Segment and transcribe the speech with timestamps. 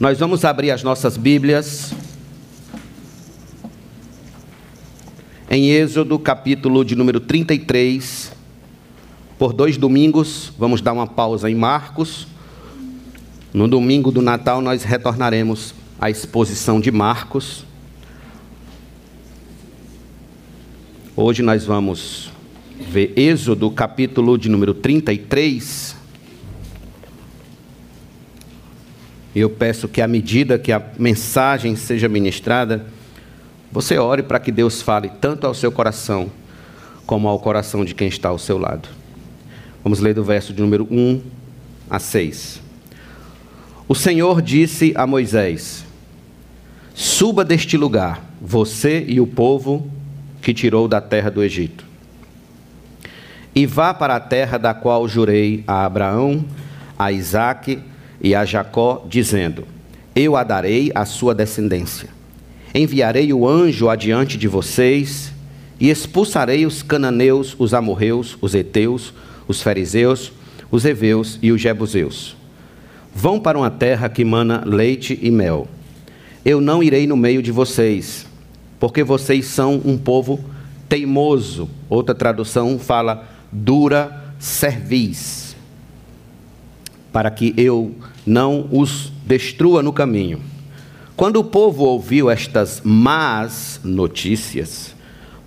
[0.00, 1.94] Nós vamos abrir as nossas Bíblias
[5.48, 8.32] em Êxodo, capítulo de número 33.
[9.38, 12.26] Por dois domingos, vamos dar uma pausa em Marcos.
[13.52, 17.64] No domingo do Natal, nós retornaremos à exposição de Marcos.
[21.14, 22.32] Hoje nós vamos
[22.80, 25.93] ver Êxodo, capítulo de número 33.
[29.34, 32.86] E eu peço que, à medida que a mensagem seja ministrada,
[33.72, 36.30] você ore para que Deus fale tanto ao seu coração,
[37.04, 38.88] como ao coração de quem está ao seu lado.
[39.82, 41.20] Vamos ler do verso de número 1
[41.90, 42.62] a 6.
[43.88, 45.84] O Senhor disse a Moisés:
[46.94, 49.90] Suba deste lugar, você e o povo
[50.40, 51.84] que tirou da terra do Egito,
[53.52, 56.44] e vá para a terra da qual jurei a Abraão,
[56.96, 57.80] a Isaque
[58.24, 59.64] e a Jacó, dizendo:
[60.16, 62.08] Eu a darei à sua descendência.
[62.74, 65.30] Enviarei o anjo adiante de vocês
[65.78, 69.12] e expulsarei os cananeus, os amorreus, os heteus,
[69.46, 70.32] os fariseus,
[70.70, 72.34] os heveus e os jebuseus.
[73.14, 75.68] Vão para uma terra que mana leite e mel.
[76.44, 78.26] Eu não irei no meio de vocês,
[78.80, 80.42] porque vocês são um povo
[80.88, 81.68] teimoso.
[81.90, 85.44] Outra tradução fala dura cerviz
[87.14, 87.94] para que eu
[88.26, 90.40] não os destrua no caminho.
[91.16, 94.94] Quando o povo ouviu estas más notícias,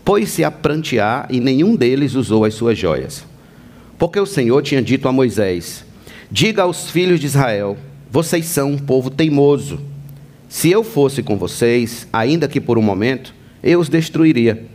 [0.05, 3.25] pôs-se a prantear e nenhum deles usou as suas joias.
[3.97, 5.83] Porque o Senhor tinha dito a Moisés:
[6.31, 7.77] Diga aos filhos de Israel:
[8.09, 9.79] Vocês são um povo teimoso.
[10.47, 14.65] Se eu fosse com vocês, ainda que por um momento, eu os destruiria.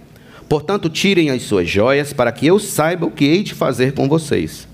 [0.48, 4.06] Portanto, tirem as suas joias para que eu saiba o que hei de fazer com
[4.06, 4.68] vocês.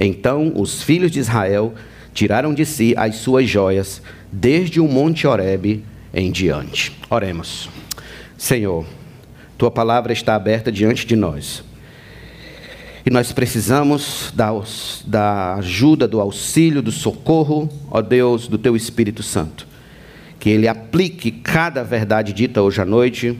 [0.00, 1.72] Então os filhos de Israel
[2.14, 4.00] tiraram de si as suas joias,
[4.32, 5.84] desde o monte Horebe
[6.14, 6.96] em diante.
[7.10, 7.68] Oremos.
[8.38, 8.86] Senhor,
[9.58, 11.64] tua palavra está aberta diante de nós.
[13.04, 14.50] E nós precisamos da,
[15.04, 19.66] da ajuda, do auxílio, do socorro, ó Deus, do teu Espírito Santo.
[20.38, 23.38] Que ele aplique cada verdade dita hoje à noite,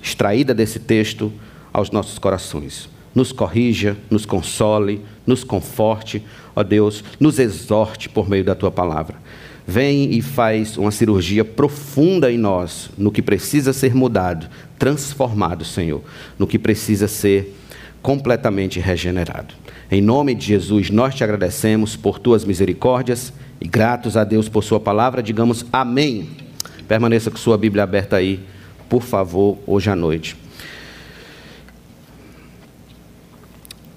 [0.00, 1.32] extraída desse texto,
[1.72, 6.22] aos nossos corações nos corrija, nos console, nos conforte,
[6.54, 9.16] ó Deus, nos exorte por meio da tua palavra.
[9.66, 14.46] Vem e faz uma cirurgia profunda em nós, no que precisa ser mudado,
[14.78, 16.02] transformado, Senhor,
[16.38, 17.56] no que precisa ser
[18.02, 19.54] completamente regenerado.
[19.90, 24.62] Em nome de Jesus, nós te agradecemos por tuas misericórdias e gratos a Deus por
[24.62, 26.28] sua palavra, digamos amém.
[26.86, 28.40] Permaneça com sua Bíblia aberta aí,
[28.90, 30.43] por favor, hoje à noite.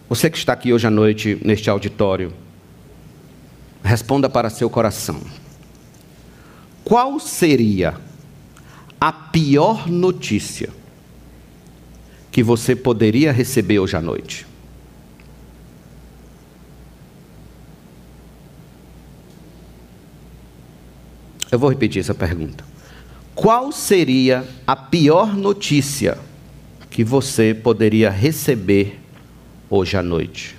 [0.10, 2.34] Você que está aqui hoje à noite neste auditório,
[3.84, 5.20] responda para seu coração.
[6.84, 7.96] Qual seria
[9.02, 10.70] a pior notícia
[12.32, 14.48] que você poderia receber hoje à noite?
[21.52, 22.64] Eu vou repetir essa pergunta.
[23.36, 26.18] Qual seria a pior notícia
[26.90, 29.00] que você poderia receber
[29.70, 30.56] hoje à noite.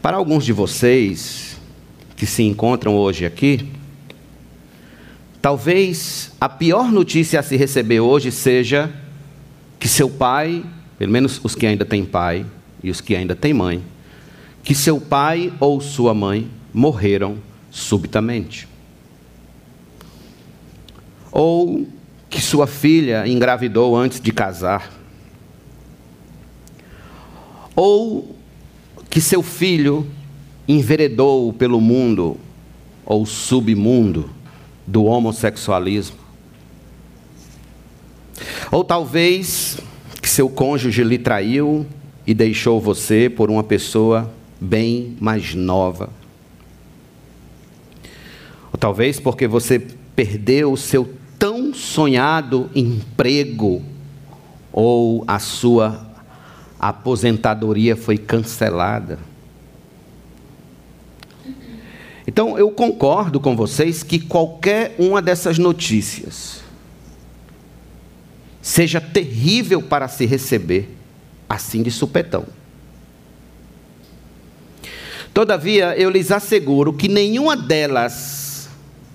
[0.00, 1.58] Para alguns de vocês
[2.16, 3.68] que se encontram hoje aqui,
[5.40, 8.90] talvez a pior notícia a se receber hoje seja
[9.78, 10.64] que seu pai,
[10.98, 12.44] pelo menos os que ainda têm pai
[12.82, 13.82] e os que ainda têm mãe,
[14.62, 17.38] que seu pai ou sua mãe morreram
[17.70, 18.68] subitamente.
[21.30, 21.86] Ou
[22.28, 24.97] que sua filha engravidou antes de casar
[27.80, 28.34] ou
[29.08, 30.04] que seu filho
[30.66, 32.36] enveredou pelo mundo
[33.06, 34.30] ou submundo
[34.84, 36.16] do homossexualismo.
[38.72, 39.78] Ou talvez
[40.20, 41.86] que seu cônjuge lhe traiu
[42.26, 44.28] e deixou você por uma pessoa
[44.60, 46.10] bem mais nova.
[48.72, 49.78] Ou talvez porque você
[50.16, 53.84] perdeu o seu tão sonhado emprego
[54.72, 56.07] ou a sua
[56.78, 59.18] a aposentadoria foi cancelada.
[62.26, 66.62] Então, eu concordo com vocês que qualquer uma dessas notícias
[68.60, 70.94] seja terrível para se receber,
[71.48, 72.44] assim de supetão.
[75.32, 78.68] Todavia, eu lhes asseguro que nenhuma delas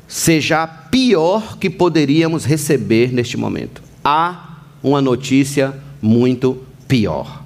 [0.07, 3.83] seja a pior que poderíamos receber neste momento.
[4.03, 7.42] Há uma notícia muito pior.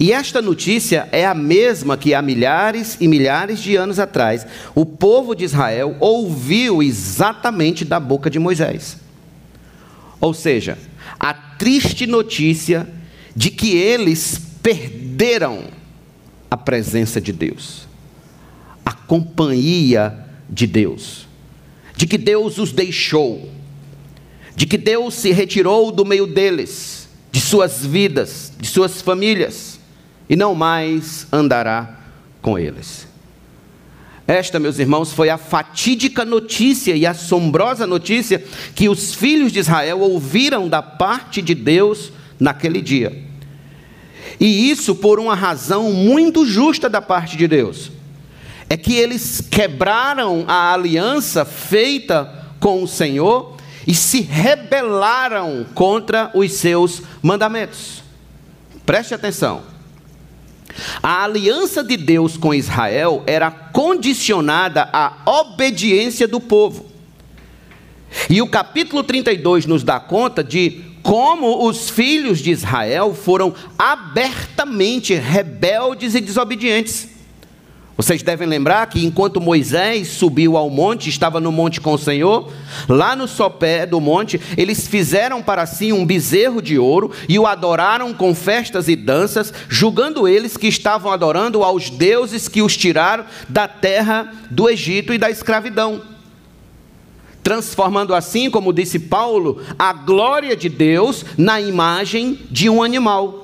[0.00, 4.86] E esta notícia é a mesma que há milhares e milhares de anos atrás o
[4.86, 8.96] povo de Israel ouviu exatamente da boca de Moisés.
[10.18, 10.78] Ou seja,
[11.18, 12.88] a triste notícia
[13.36, 15.64] de que eles perderam
[16.50, 17.86] a presença de Deus,
[18.82, 20.18] a companhia
[20.48, 21.28] de Deus,
[21.94, 23.50] de que Deus os deixou,
[24.56, 29.69] de que Deus se retirou do meio deles, de suas vidas, de suas famílias
[30.30, 31.98] e não mais andará
[32.40, 33.08] com eles.
[34.28, 38.44] Esta, meus irmãos, foi a fatídica notícia e assombrosa notícia
[38.76, 43.24] que os filhos de Israel ouviram da parte de Deus naquele dia.
[44.38, 47.90] E isso por uma razão muito justa da parte de Deus.
[48.68, 56.52] É que eles quebraram a aliança feita com o Senhor e se rebelaram contra os
[56.52, 58.04] seus mandamentos.
[58.86, 59.79] Preste atenção.
[61.02, 66.86] A aliança de Deus com Israel era condicionada à obediência do povo.
[68.28, 75.14] E o capítulo 32 nos dá conta de como os filhos de Israel foram abertamente
[75.14, 77.19] rebeldes e desobedientes.
[78.00, 82.50] Vocês devem lembrar que enquanto Moisés subiu ao monte, estava no monte com o Senhor,
[82.88, 87.46] lá no sopé do monte, eles fizeram para si um bezerro de ouro e o
[87.46, 93.26] adoraram com festas e danças, julgando eles que estavam adorando aos deuses que os tiraram
[93.46, 96.00] da terra do Egito e da escravidão.
[97.42, 103.39] Transformando assim, como disse Paulo, a glória de Deus na imagem de um animal.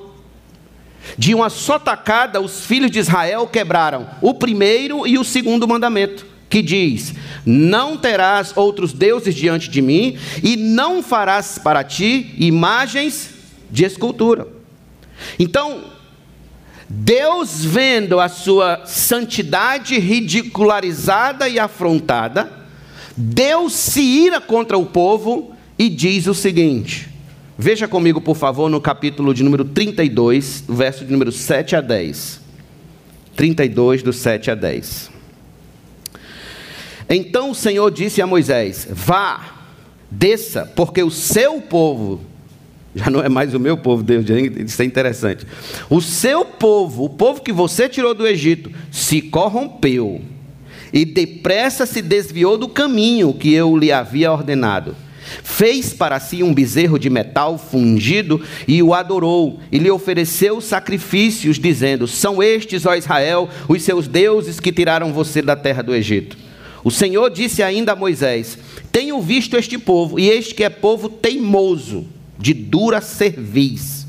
[1.15, 6.25] De uma só tacada, os filhos de Israel quebraram o primeiro e o segundo mandamento,
[6.49, 7.13] que diz:
[7.45, 13.29] Não terás outros deuses diante de mim, e não farás para ti imagens
[13.69, 14.47] de escultura.
[15.37, 15.85] Então,
[16.89, 22.51] Deus, vendo a sua santidade ridicularizada e afrontada,
[23.15, 27.09] Deus se ira contra o povo e diz o seguinte:
[27.59, 32.39] Veja comigo, por favor, no capítulo de número 32, verso de número 7 a 10.
[33.35, 35.09] 32, do 7 a 10.
[37.09, 39.55] Então o Senhor disse a Moisés: Vá,
[40.11, 42.21] desça, porque o seu povo,
[42.93, 44.25] já não é mais o meu povo, Deus,
[44.63, 45.43] isso é interessante.
[45.89, 50.21] O seu povo, o povo que você tirou do Egito, se corrompeu
[50.93, 54.95] e depressa se desviou do caminho que eu lhe havia ordenado
[55.43, 61.59] Fez para si um bezerro de metal fungido e o adorou, e lhe ofereceu sacrifícios,
[61.59, 66.37] dizendo: São estes, ó Israel, os seus deuses que tiraram você da terra do Egito.
[66.83, 68.57] O Senhor disse ainda a Moisés:
[68.91, 72.05] Tenho visto este povo, e este que é povo teimoso,
[72.37, 74.07] de dura cerviz.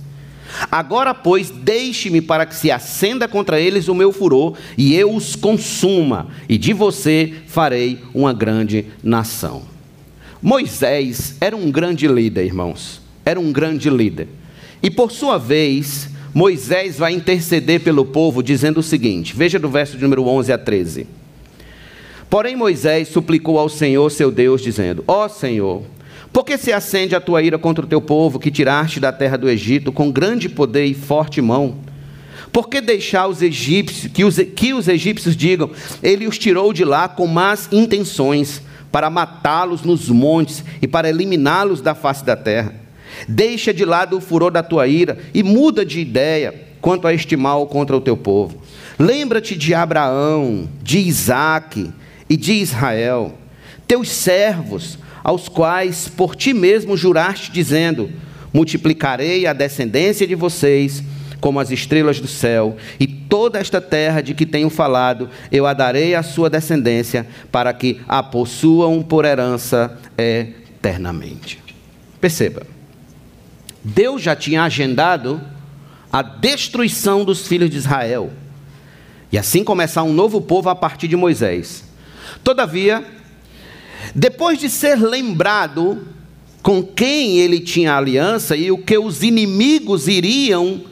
[0.70, 5.36] Agora, pois, deixe-me para que se acenda contra eles o meu furor, e eu os
[5.36, 9.77] consuma, e de você farei uma grande nação.
[10.40, 13.00] Moisés era um grande líder, irmãos.
[13.24, 14.28] Era um grande líder.
[14.82, 19.96] E por sua vez, Moisés vai interceder pelo povo, dizendo o seguinte: veja do verso
[19.96, 21.06] de número 11 a 13.
[22.30, 25.82] Porém, Moisés suplicou ao Senhor seu Deus, dizendo: Ó oh, Senhor,
[26.32, 29.36] por que se acende a tua ira contra o teu povo que tiraste da terra
[29.36, 31.78] do Egito com grande poder e forte mão?
[32.52, 35.70] Por que deixar os egípcios, que os, que os egípcios digam,
[36.02, 38.62] ele os tirou de lá com más intenções?
[38.90, 42.74] Para matá-los nos montes e para eliminá-los da face da terra.
[43.28, 47.36] Deixa de lado o furor da tua ira e muda de ideia quanto a este
[47.36, 48.62] mal contra o teu povo.
[48.98, 51.90] Lembra-te de Abraão, de Isaque
[52.28, 53.34] e de Israel,
[53.86, 58.10] teus servos, aos quais por ti mesmo juraste, dizendo:
[58.52, 61.02] Multiplicarei a descendência de vocês
[61.40, 65.72] como as estrelas do céu, e toda esta terra de que tenho falado, eu a
[65.72, 71.62] darei à sua descendência, para que a possuam por herança eternamente.
[72.20, 72.62] Perceba,
[73.84, 75.40] Deus já tinha agendado
[76.12, 78.32] a destruição dos filhos de Israel,
[79.30, 81.84] e assim começar um novo povo a partir de Moisés.
[82.42, 83.04] Todavia,
[84.14, 86.06] depois de ser lembrado
[86.62, 90.82] com quem ele tinha aliança e o que os inimigos iriam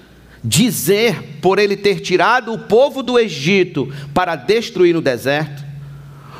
[0.46, 5.64] dizer por ele ter tirado o povo do Egito para destruir no deserto?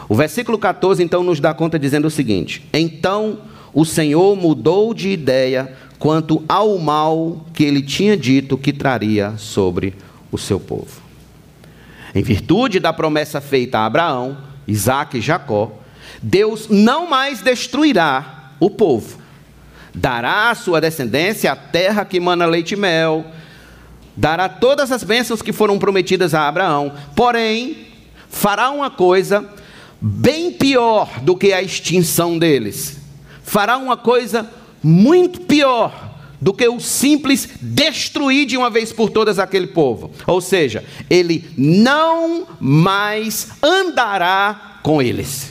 [0.09, 3.41] O versículo 14 então nos dá conta dizendo o seguinte: Então
[3.75, 9.95] o Senhor mudou de ideia quanto ao mal que ele tinha dito que traria sobre
[10.31, 11.03] o seu povo.
[12.15, 15.73] Em virtude da promessa feita a Abraão, Isaac e Jacó,
[16.23, 19.19] Deus não mais destruirá o povo.
[19.93, 23.25] Dará à sua descendência a terra que mana leite e mel,
[24.17, 27.89] dará todas as bênçãos que foram prometidas a Abraão, porém,
[28.29, 29.49] fará uma coisa
[30.01, 32.99] bem pior do que a extinção deles.
[33.43, 34.51] Fará uma coisa
[34.83, 40.11] muito pior do que o simples destruir de uma vez por todas aquele povo.
[40.27, 45.51] Ou seja, ele não mais andará com eles.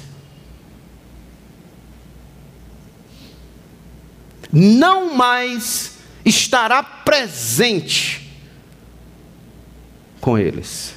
[4.51, 8.25] Não mais estará presente
[10.25, 10.96] com eles.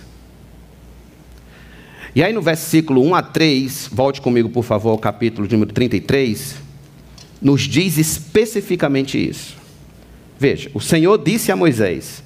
[2.14, 6.54] E aí no versículo 1 a 3, volte comigo por favor ao capítulo número 33,
[7.42, 9.54] nos diz especificamente isso.
[10.38, 12.25] Veja, o Senhor disse a Moisés: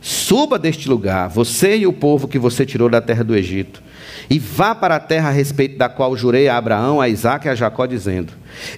[0.00, 3.82] Suba deste lugar, você e o povo que você tirou da terra do Egito,
[4.30, 7.50] e vá para a terra a respeito da qual jurei a Abraão, a Isaac e
[7.50, 8.32] a Jacó, dizendo: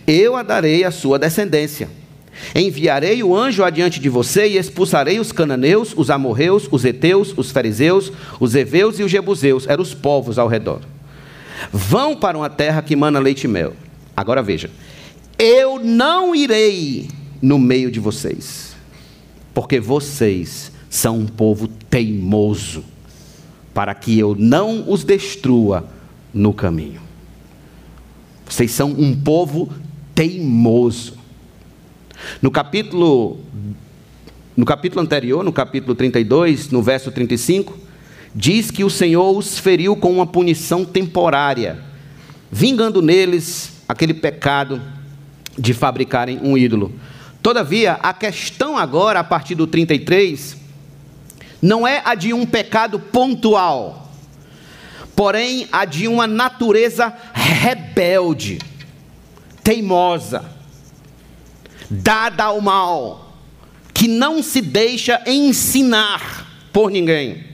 [0.04, 1.88] Eu a darei à sua descendência.
[2.54, 7.50] Enviarei o anjo adiante de você e expulsarei os cananeus, os amorreus, os heteus, os
[7.50, 10.80] fariseus, os heveus e os jebuseus, eram os povos ao redor.
[11.72, 13.74] Vão para uma terra que mana leite e mel.
[14.16, 14.70] Agora veja,
[15.38, 17.08] eu não irei
[17.40, 18.76] no meio de vocês,
[19.54, 22.84] porque vocês são um povo teimoso,
[23.72, 25.88] para que eu não os destrua
[26.32, 27.00] no caminho.
[28.46, 29.72] Vocês são um povo
[30.14, 31.21] teimoso.
[32.40, 33.40] No capítulo
[34.56, 37.78] no capítulo anterior, no capítulo 32, no verso 35,
[38.34, 41.82] diz que o Senhor os feriu com uma punição temporária,
[42.50, 44.80] vingando neles aquele pecado
[45.58, 46.92] de fabricarem um ídolo.
[47.42, 50.56] Todavia, a questão agora, a partir do 33,
[51.60, 54.12] não é a de um pecado pontual,
[55.16, 58.58] porém a de uma natureza rebelde,
[59.64, 60.51] teimosa
[61.92, 63.36] dada ao mal,
[63.92, 67.44] que não se deixa ensinar por ninguém.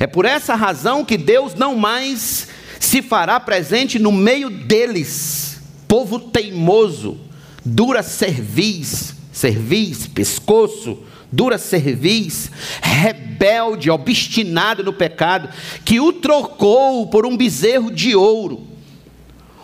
[0.00, 2.48] É por essa razão que Deus não mais
[2.80, 7.20] se fará presente no meio deles, povo teimoso,
[7.64, 10.98] dura cerviz, cerviz, pescoço,
[11.30, 12.50] dura cerviz,
[12.82, 15.48] rebelde, obstinado no pecado,
[15.84, 18.75] que o trocou por um bezerro de ouro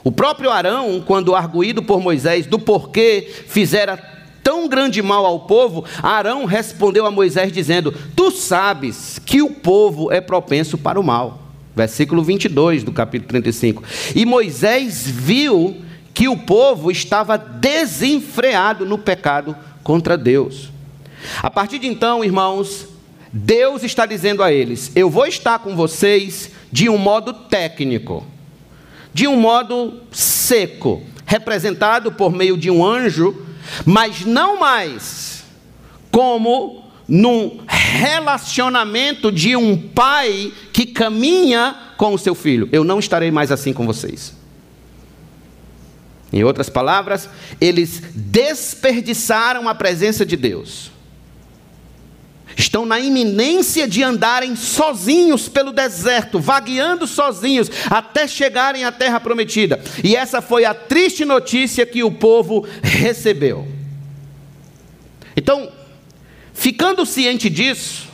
[0.04, 3.96] o próprio Arão, quando arguído por Moisés do porquê fizera
[4.42, 10.10] tão grande mal ao povo, Arão respondeu a Moisés dizendo: Tu sabes que o povo
[10.10, 11.40] é propenso para o mal.
[11.74, 13.82] Versículo 22 do capítulo 35.
[14.14, 15.76] E Moisés viu
[16.12, 20.70] que o povo estava desenfreado no pecado contra Deus.
[21.42, 22.88] A partir de então, irmãos,
[23.32, 28.26] Deus está dizendo a eles: Eu vou estar com vocês de um modo técnico
[29.12, 33.46] de um modo seco, representado por meio de um anjo,
[33.84, 35.44] mas não mais
[36.10, 42.68] como num relacionamento de um pai que caminha com o seu filho.
[42.70, 44.34] Eu não estarei mais assim com vocês.
[46.32, 47.28] Em outras palavras,
[47.60, 50.91] eles desperdiçaram a presença de Deus
[52.56, 59.80] estão na iminência de andarem sozinhos pelo deserto, vagueando sozinhos, até chegarem à terra prometida.
[60.02, 63.66] E essa foi a triste notícia que o povo recebeu.
[65.36, 65.70] Então,
[66.52, 68.08] ficando ciente disso,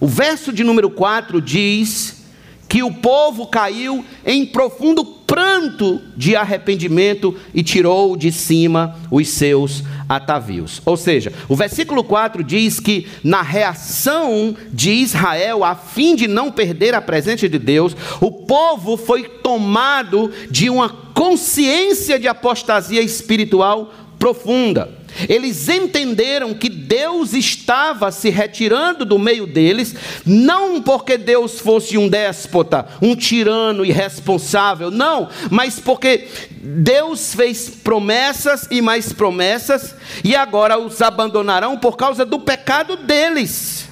[0.00, 2.22] o verso de número 4 diz
[2.68, 9.84] que o povo caiu em profundo pranto de arrependimento e tirou de cima os seus
[10.16, 10.80] atavios.
[10.84, 16.50] Ou seja, o versículo 4 diz que na reação de Israel, a fim de não
[16.50, 23.92] perder a presença de Deus, o povo foi tomado de uma consciência de apostasia espiritual
[24.18, 25.01] profunda.
[25.28, 32.08] Eles entenderam que Deus estava se retirando do meio deles, não porque Deus fosse um
[32.08, 36.28] déspota, um tirano irresponsável, não, mas porque
[36.60, 43.88] Deus fez promessas e mais promessas, e agora os abandonarão por causa do pecado deles.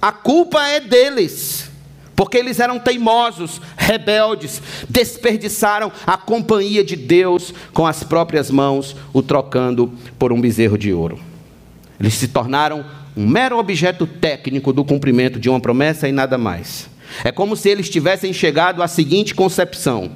[0.00, 1.70] A culpa é deles
[2.20, 9.20] porque eles eram teimosos, rebeldes, desperdiçaram a companhia de Deus com as próprias mãos, o
[9.20, 11.18] trocando por um bezerro de ouro.
[11.98, 12.84] Eles se tornaram
[13.16, 16.88] um mero objeto técnico do cumprimento de uma promessa e nada mais.
[17.24, 20.12] É como se eles tivessem chegado à seguinte concepção,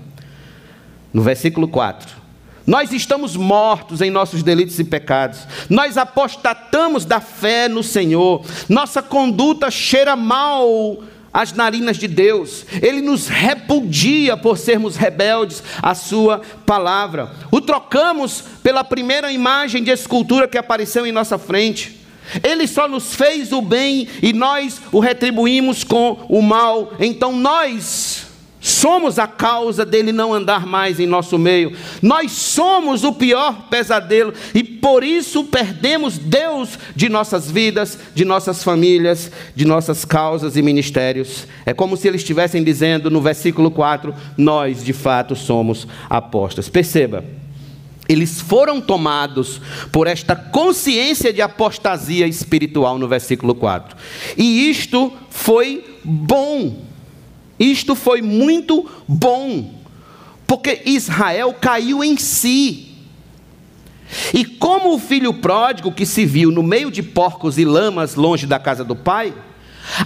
[1.12, 2.22] no versículo 4.
[2.64, 5.40] Nós estamos mortos em nossos delitos e pecados.
[5.68, 8.42] Nós apostatamos da fé no Senhor.
[8.68, 11.02] Nossa conduta cheira mal
[11.34, 17.32] as narinas de Deus, ele nos repudia por sermos rebeldes à Sua palavra.
[17.50, 22.00] O trocamos pela primeira imagem de escultura que apareceu em nossa frente.
[22.42, 26.92] Ele só nos fez o bem e nós o retribuímos com o mal.
[27.00, 28.23] Então nós
[28.64, 31.76] somos a causa dele não andar mais em nosso meio.
[32.00, 38.64] Nós somos o pior pesadelo e por isso perdemos Deus de nossas vidas, de nossas
[38.64, 41.46] famílias, de nossas causas e ministérios.
[41.66, 46.70] É como se eles estivessem dizendo no versículo 4: Nós de fato somos apostas.
[46.70, 47.22] Perceba.
[48.08, 53.96] Eles foram tomados por esta consciência de apostasia espiritual no versículo 4.
[54.36, 56.83] E isto foi bom.
[57.58, 59.72] Isto foi muito bom.
[60.46, 62.94] Porque Israel caiu em si.
[64.32, 68.46] E como o filho pródigo que se viu no meio de porcos e lamas longe
[68.46, 69.34] da casa do pai,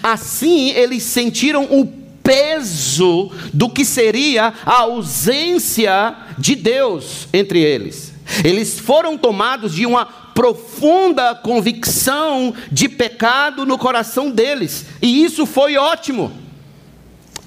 [0.02, 1.87] assim eles sentiram o
[2.23, 8.12] peso do que seria a ausência de Deus entre eles.
[8.45, 15.76] Eles foram tomados de uma profunda convicção de pecado no coração deles, e isso foi
[15.76, 16.31] ótimo,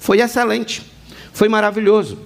[0.02, 0.82] foi excelente,
[1.32, 2.18] foi maravilhoso.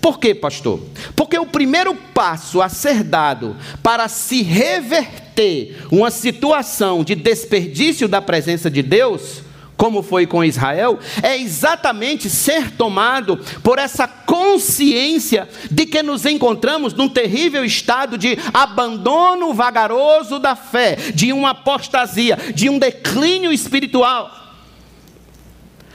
[0.00, 0.80] Por quê, pastor?
[1.14, 8.22] Porque o primeiro passo a ser dado para se reverter uma situação de desperdício da
[8.22, 9.42] presença de Deus
[9.76, 16.92] como foi com Israel, é exatamente ser tomado por essa consciência de que nos encontramos
[16.94, 24.37] num terrível estado de abandono vagaroso da fé, de uma apostasia, de um declínio espiritual.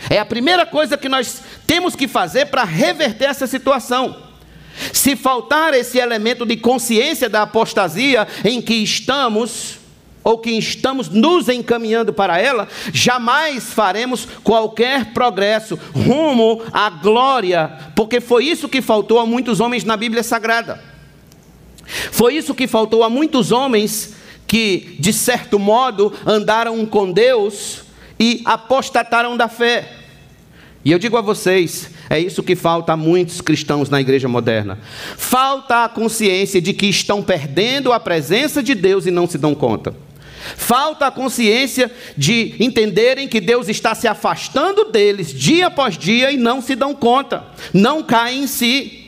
[0.09, 4.15] É a primeira coisa que nós temos que fazer para reverter essa situação.
[4.91, 9.77] Se faltar esse elemento de consciência da apostasia em que estamos,
[10.23, 18.19] ou que estamos nos encaminhando para ela, jamais faremos qualquer progresso rumo à glória, porque
[18.19, 20.81] foi isso que faltou a muitos homens na Bíblia Sagrada.
[22.11, 24.15] Foi isso que faltou a muitos homens
[24.47, 27.82] que, de certo modo, andaram com Deus
[28.19, 29.89] e apostataram da fé.
[30.85, 34.77] E eu digo a vocês, é isso que falta a muitos cristãos na igreja moderna.
[35.17, 39.55] Falta a consciência de que estão perdendo a presença de Deus e não se dão
[39.55, 39.95] conta.
[40.57, 46.37] Falta a consciência de entenderem que Deus está se afastando deles dia após dia e
[46.37, 49.02] não se dão conta, não caem em si.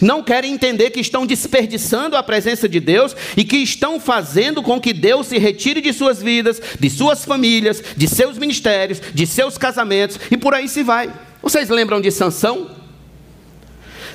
[0.00, 4.80] Não querem entender que estão desperdiçando a presença de Deus e que estão fazendo com
[4.80, 9.56] que Deus se retire de suas vidas, de suas famílias, de seus ministérios, de seus
[9.56, 11.12] casamentos e por aí se vai.
[11.42, 12.70] Vocês lembram de Sansão?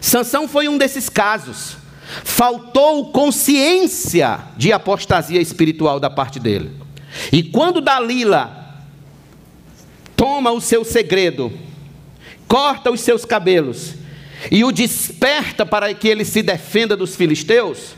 [0.01, 1.83] Sansão foi um desses casos
[2.23, 6.71] faltou consciência de apostasia espiritual da parte dele.
[7.31, 8.83] E quando Dalila
[10.15, 11.51] toma o seu segredo,
[12.47, 13.95] corta os seus cabelos
[14.51, 17.95] e o desperta para que ele se defenda dos filisteus,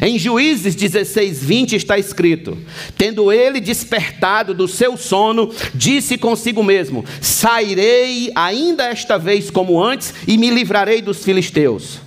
[0.00, 2.56] em Juízes 16, 20 está escrito:
[2.96, 10.14] Tendo ele despertado do seu sono, disse consigo mesmo: Sairei ainda esta vez como antes
[10.26, 12.00] e me livrarei dos filisteus.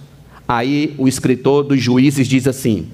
[0.47, 2.89] Aí o escritor dos juízes diz assim: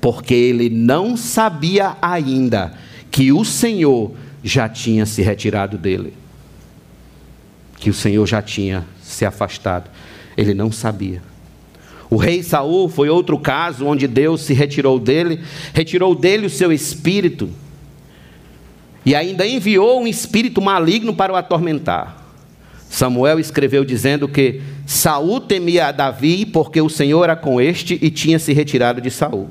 [0.00, 2.74] porque ele não sabia ainda
[3.10, 6.12] que o Senhor já tinha se retirado dele,
[7.78, 9.90] que o Senhor já tinha se afastado.
[10.36, 11.22] Ele não sabia.
[12.08, 15.40] O rei Saul foi outro caso onde Deus se retirou dele,
[15.72, 17.48] retirou dele o seu espírito
[19.04, 22.24] e ainda enviou um espírito maligno para o atormentar.
[22.88, 28.38] Samuel escreveu dizendo que Saul temia Davi porque o Senhor era com este e tinha
[28.38, 29.48] se retirado de Saul.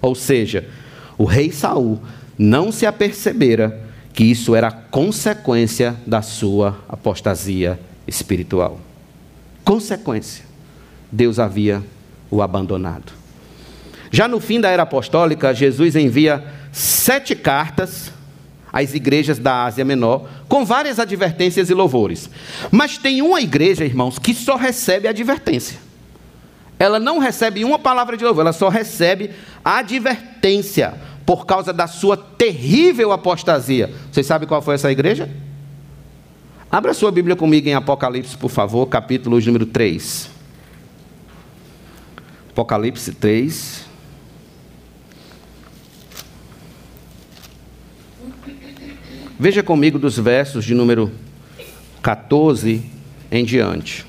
[0.00, 0.68] Ou seja,
[1.16, 2.00] o rei Saul
[2.38, 8.80] não se apercebera que isso era consequência da sua apostasia espiritual.
[9.64, 10.44] Consequência.
[11.10, 11.82] Deus havia
[12.30, 13.12] o abandonado.
[14.10, 18.12] Já no fim da era apostólica, Jesus envia sete cartas
[18.72, 22.28] às igrejas da Ásia Menor, com várias advertências e louvores.
[22.70, 25.78] Mas tem uma igreja, irmãos, que só recebe advertência.
[26.78, 29.30] Ela não recebe uma palavra de louvor, ela só recebe
[29.64, 33.92] advertência por causa da sua terrível apostasia.
[34.12, 35.30] Vocês sabem qual foi essa igreja?
[36.70, 40.30] Abra sua Bíblia comigo em Apocalipse, por favor, capítulo número 3.
[42.50, 43.84] Apocalipse 3.
[49.38, 51.10] Veja comigo dos versos de número
[52.00, 52.82] 14
[53.30, 54.06] em diante.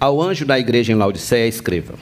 [0.00, 1.94] Ao anjo da igreja em Laodiceia, escreva: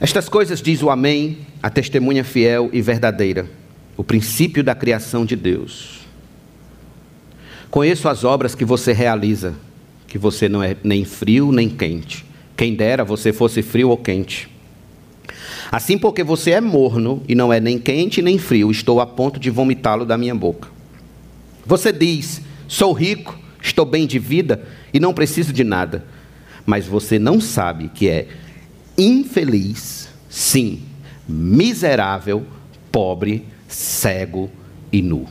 [0.00, 3.62] Estas coisas diz o Amém, a testemunha fiel e verdadeira
[3.96, 6.00] o princípio da criação de Deus.
[7.70, 9.54] Conheço as obras que você realiza,
[10.06, 12.24] que você não é nem frio nem quente.
[12.56, 14.48] Quem dera você fosse frio ou quente.
[15.70, 19.40] Assim, porque você é morno e não é nem quente nem frio, estou a ponto
[19.40, 20.68] de vomitá-lo da minha boca.
[21.64, 26.06] Você diz: sou rico, estou bem de vida e não preciso de nada.
[26.64, 28.28] Mas você não sabe que é
[28.96, 30.80] infeliz, sim,
[31.28, 32.46] miserável,
[32.90, 34.50] pobre, cego
[34.90, 35.26] e nu.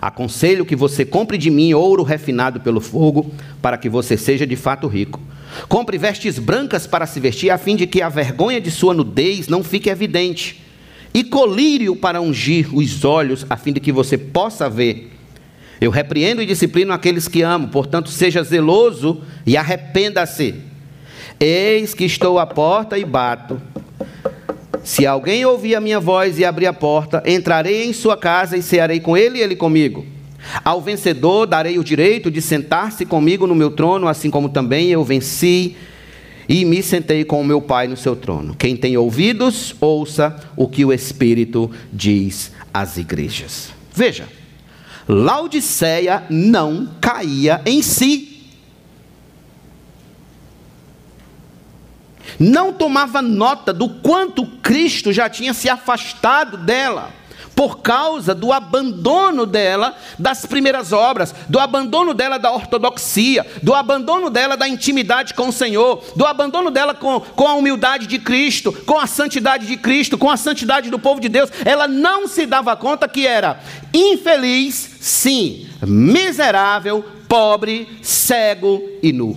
[0.00, 4.56] Aconselho que você compre de mim ouro refinado pelo fogo, para que você seja de
[4.56, 5.20] fato rico.
[5.68, 9.46] Compre vestes brancas para se vestir, a fim de que a vergonha de sua nudez
[9.46, 10.60] não fique evidente.
[11.14, 15.17] E colírio para ungir os olhos, a fim de que você possa ver.
[15.80, 20.56] Eu repreendo e disciplino aqueles que amo, portanto, seja zeloso e arrependa-se.
[21.38, 23.60] Eis que estou à porta e bato.
[24.82, 28.62] Se alguém ouvir a minha voz e abrir a porta, entrarei em sua casa e
[28.62, 30.04] cearei com ele e ele comigo.
[30.64, 35.04] Ao vencedor darei o direito de sentar-se comigo no meu trono, assim como também eu
[35.04, 35.76] venci
[36.48, 38.54] e me sentei com o meu Pai no seu trono.
[38.56, 43.70] Quem tem ouvidos, ouça o que o Espírito diz às igrejas.
[43.94, 44.26] Veja,
[45.08, 48.38] Laodiceia não caía em si.
[52.38, 57.10] não tomava nota do quanto Cristo já tinha se afastado dela,
[57.58, 64.30] por causa do abandono dela das primeiras obras, do abandono dela da ortodoxia, do abandono
[64.30, 68.72] dela da intimidade com o Senhor, do abandono dela com, com a humildade de Cristo,
[68.86, 71.50] com a santidade de Cristo, com a santidade do povo de Deus.
[71.64, 73.58] Ela não se dava conta que era
[73.92, 79.36] infeliz, sim, miserável, pobre, cego e nu.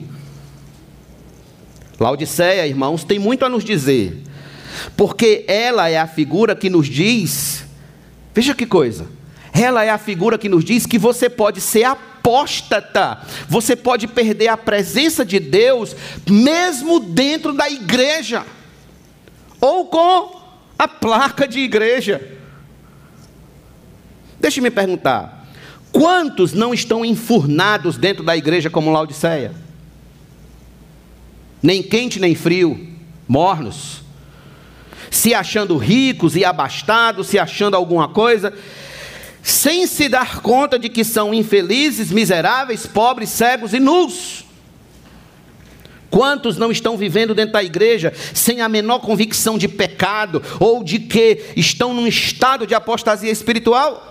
[1.99, 4.21] Laodiceia, irmãos, tem muito a nos dizer,
[4.95, 7.70] porque ela é a figura que nos diz,
[8.34, 9.08] veja que coisa,
[9.54, 14.48] ela é a figura que nos diz que você pode ser apóstata, você pode perder
[14.48, 15.96] a presença de Deus,
[16.30, 18.46] mesmo dentro da igreja,
[19.60, 20.41] ou com
[20.78, 22.38] a placa de igreja.
[24.39, 25.48] Deixe-me perguntar:
[25.91, 29.54] quantos não estão enfurnados dentro da igreja como Laodiceia?
[31.62, 32.88] nem quente nem frio,
[33.28, 34.01] mornos,
[35.12, 38.52] se achando ricos e abastados, se achando alguma coisa,
[39.43, 44.45] sem se dar conta de que são infelizes, miseráveis, pobres, cegos e nus.
[46.10, 51.00] Quantos não estão vivendo dentro da igreja sem a menor convicção de pecado ou de
[51.00, 54.08] que estão num estado de apostasia espiritual?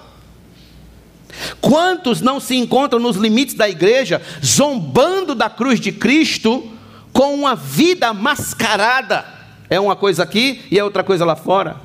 [1.61, 6.71] Quantos não se encontram nos limites da igreja, zombando da cruz de Cristo,
[7.13, 9.40] com uma vida mascarada.
[9.71, 11.77] É uma coisa aqui e é outra coisa lá fora.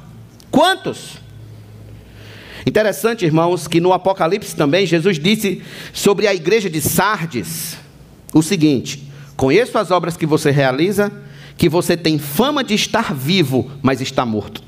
[0.50, 1.20] Quantos?
[2.66, 5.62] Interessante, irmãos, que no Apocalipse também Jesus disse
[5.94, 7.78] sobre a igreja de Sardes
[8.34, 11.12] o seguinte: Conheço as obras que você realiza,
[11.58, 14.64] que você tem fama de estar vivo, mas está morto.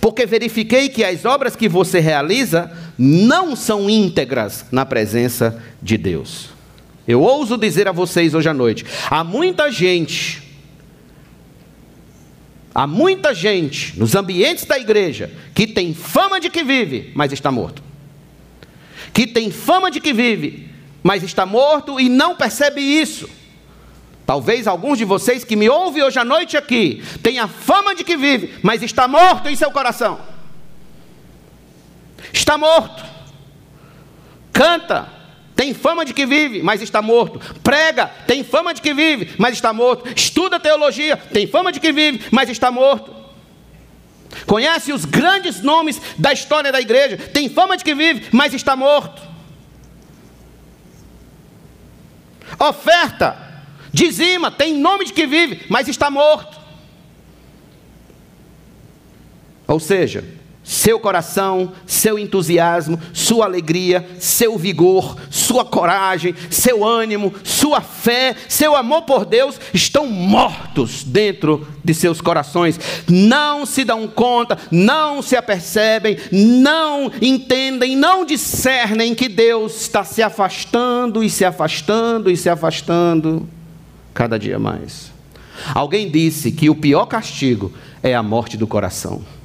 [0.00, 6.50] Porque verifiquei que as obras que você realiza não são íntegras na presença de Deus.
[7.08, 10.42] Eu ouso dizer a vocês hoje à noite: há muita gente,
[12.76, 17.50] há muita gente nos ambientes da igreja que tem fama de que vive, mas está
[17.50, 17.82] morto.
[19.14, 20.68] Que tem fama de que vive,
[21.02, 23.30] mas está morto e não percebe isso.
[24.26, 28.14] Talvez alguns de vocês que me ouvem hoje à noite aqui tenha fama de que
[28.14, 30.20] vive, mas está morto em seu coração.
[32.30, 33.02] Está morto.
[34.52, 35.08] Canta,
[35.56, 37.40] tem fama de que vive, mas está morto.
[37.62, 40.06] Prega, tem fama de que vive, mas está morto.
[40.14, 43.16] Estuda teologia, tem fama de que vive, mas está morto.
[44.44, 48.76] Conhece os grandes nomes da história da igreja, tem fama de que vive, mas está
[48.76, 49.22] morto.
[52.58, 56.60] Oferta, dizima, tem nome de que vive, mas está morto.
[59.66, 60.22] Ou seja,
[60.66, 68.74] seu coração, seu entusiasmo, sua alegria, seu vigor, sua coragem, seu ânimo, sua fé, seu
[68.74, 72.80] amor por Deus estão mortos dentro de seus corações.
[73.08, 80.20] Não se dão conta, não se apercebem, não entendem, não discernem que Deus está se
[80.20, 83.48] afastando e se afastando e se afastando
[84.12, 85.12] cada dia mais.
[85.72, 89.35] Alguém disse que o pior castigo é a morte do coração.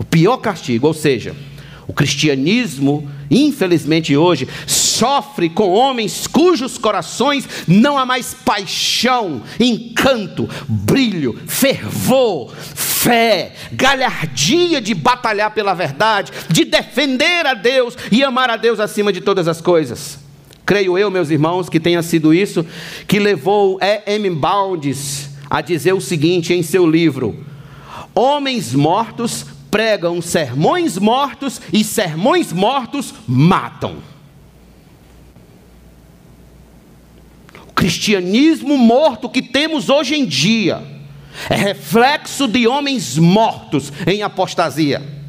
[0.00, 1.36] O pior castigo, ou seja,
[1.86, 11.38] o cristianismo, infelizmente hoje, sofre com homens cujos corações não há mais paixão, encanto, brilho,
[11.46, 18.80] fervor, fé, galhardia de batalhar pela verdade, de defender a Deus e amar a Deus
[18.80, 20.18] acima de todas as coisas.
[20.64, 22.64] Creio eu, meus irmãos, que tenha sido isso
[23.06, 24.30] que levou E.M.
[24.30, 27.44] Bounds a dizer o seguinte em seu livro:
[28.14, 33.98] Homens mortos pregam sermões mortos e sermões mortos matam.
[37.68, 40.82] O cristianismo morto que temos hoje em dia
[41.48, 45.20] é reflexo de homens mortos em apostasia.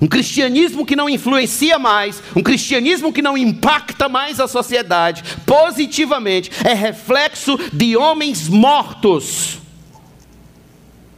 [0.00, 6.50] Um cristianismo que não influencia mais, um cristianismo que não impacta mais a sociedade positivamente,
[6.64, 9.58] é reflexo de homens mortos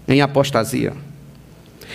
[0.07, 0.93] em apostasia.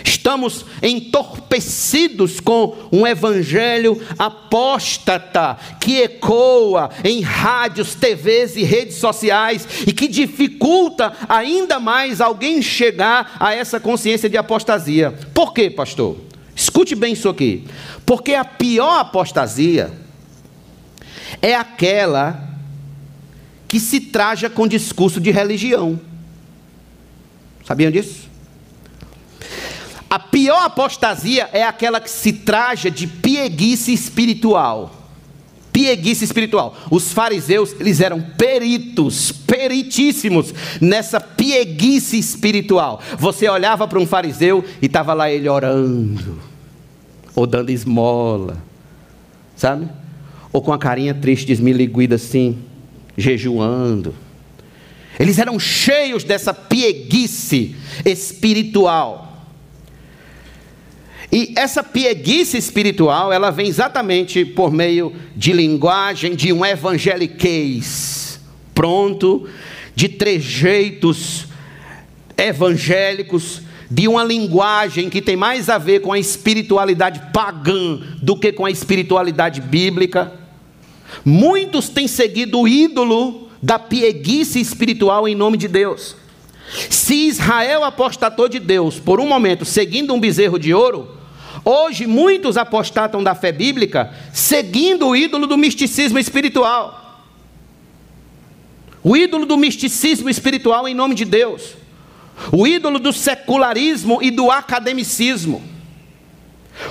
[0.04, 9.94] Estamos entorpecidos com um evangelho apóstata que ecoa em rádios, TVs e redes sociais e
[9.94, 15.12] que dificulta ainda mais alguém chegar a essa consciência de apostasia.
[15.34, 16.18] Por quê, pastor?
[16.56, 17.66] Escute bem isso aqui.
[18.06, 19.92] Porque a pior apostasia
[21.42, 22.50] é aquela
[23.68, 26.00] que se traja com discurso de religião.
[27.66, 28.29] Sabiam disso?
[30.10, 34.96] A pior apostasia é aquela que se traja de pieguice espiritual.
[35.72, 36.76] Pieguice espiritual.
[36.90, 43.00] Os fariseus, eles eram peritos, peritíssimos nessa pieguice espiritual.
[43.20, 46.40] Você olhava para um fariseu e estava lá ele orando,
[47.36, 48.58] ou dando esmola,
[49.56, 49.88] sabe?
[50.52, 52.58] Ou com a carinha triste, desmiliguida assim,
[53.16, 54.16] jejuando.
[55.20, 59.29] Eles eram cheios dessa pieguice espiritual.
[61.32, 68.20] E essa pieguice espiritual, ela vem exatamente por meio de linguagem de um evangeliquez
[68.80, 69.46] pronto,
[69.94, 71.48] de trejeitos
[72.38, 73.62] evangélicos,
[73.92, 78.66] de uma linguagem que tem mais a ver com a espiritualidade pagã do que com
[78.66, 80.32] a espiritualidade bíblica.
[81.26, 86.16] Muitos têm seguido o ídolo da pieguice espiritual em nome de Deus.
[86.90, 91.19] Se Israel apostatou de Deus por um momento seguindo um bezerro de ouro,
[91.64, 97.24] hoje muitos apostatam da fé bíblica seguindo o ídolo do misticismo espiritual.
[99.04, 101.76] O ídolo do misticismo espiritual em nome de Deus.
[102.52, 105.64] O ídolo do secularismo e do academicismo.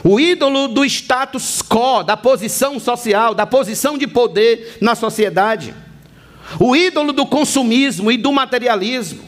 [0.04, 5.74] O ídolo do status quo, da posição social, da posição de poder na sociedade
[6.58, 9.20] o ídolo do consumismo e do materialismo,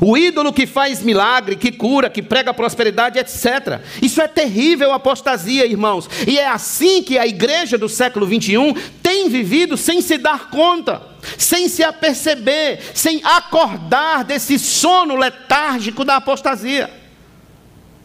[0.00, 3.80] o ídolo que faz milagre, que cura, que prega prosperidade, etc.
[4.00, 6.08] Isso é terrível apostasia, irmãos.
[6.26, 11.02] E é assim que a igreja do século 21 tem vivido sem se dar conta,
[11.36, 16.90] sem se aperceber, sem acordar desse sono letárgico da apostasia.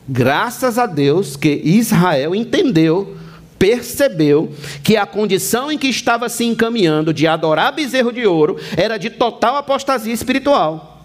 [0.08, 3.18] Graças a Deus que Israel entendeu
[3.58, 8.98] percebeu que a condição em que estava se encaminhando de adorar bezerro de ouro era
[8.98, 10.97] de total apostasia espiritual.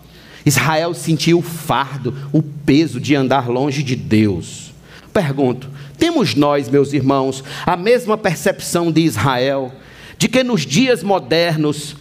[0.45, 4.73] Israel sentiu o fardo, o peso de andar longe de Deus.
[5.13, 9.73] Pergunto: temos nós, meus irmãos, a mesma percepção de Israel,
[10.19, 11.97] de que nos dias modernos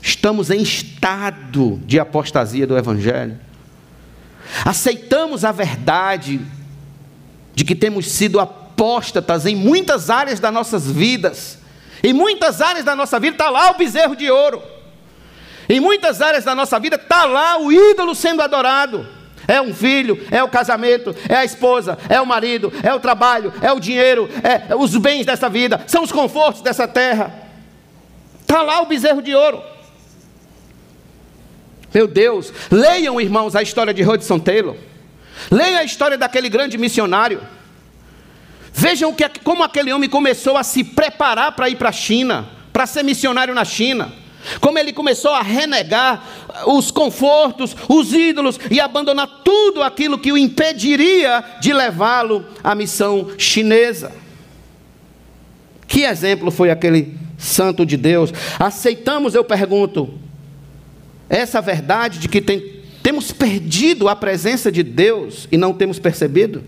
[0.00, 3.38] estamos em estado de apostasia do Evangelho?
[4.64, 6.40] Aceitamos a verdade
[7.54, 11.58] de que temos sido apóstatas em muitas áreas das nossas vidas.
[12.02, 14.62] Em muitas áreas da nossa vida está lá o bezerro de ouro.
[15.70, 19.06] Em muitas áreas da nossa vida está lá o ídolo sendo adorado.
[19.46, 23.52] É um filho, é o casamento, é a esposa, é o marido, é o trabalho,
[23.62, 27.32] é o dinheiro, é os bens dessa vida, são os confortos dessa terra.
[28.40, 29.62] Está lá o bezerro de ouro.
[31.94, 34.74] Meu Deus, leiam, irmãos, a história de Hudson Taylor.
[35.52, 37.40] Leiam a história daquele grande missionário.
[38.72, 42.86] Vejam que, como aquele homem começou a se preparar para ir para a China, para
[42.86, 44.19] ser missionário na China.
[44.60, 46.24] Como ele começou a renegar
[46.66, 53.30] os confortos, os ídolos e abandonar tudo aquilo que o impediria de levá-lo à missão
[53.38, 54.12] chinesa.
[55.86, 58.32] Que exemplo foi aquele santo de Deus?
[58.58, 60.14] Aceitamos, eu pergunto,
[61.28, 66.62] essa verdade de que tem, temos perdido a presença de Deus e não temos percebido?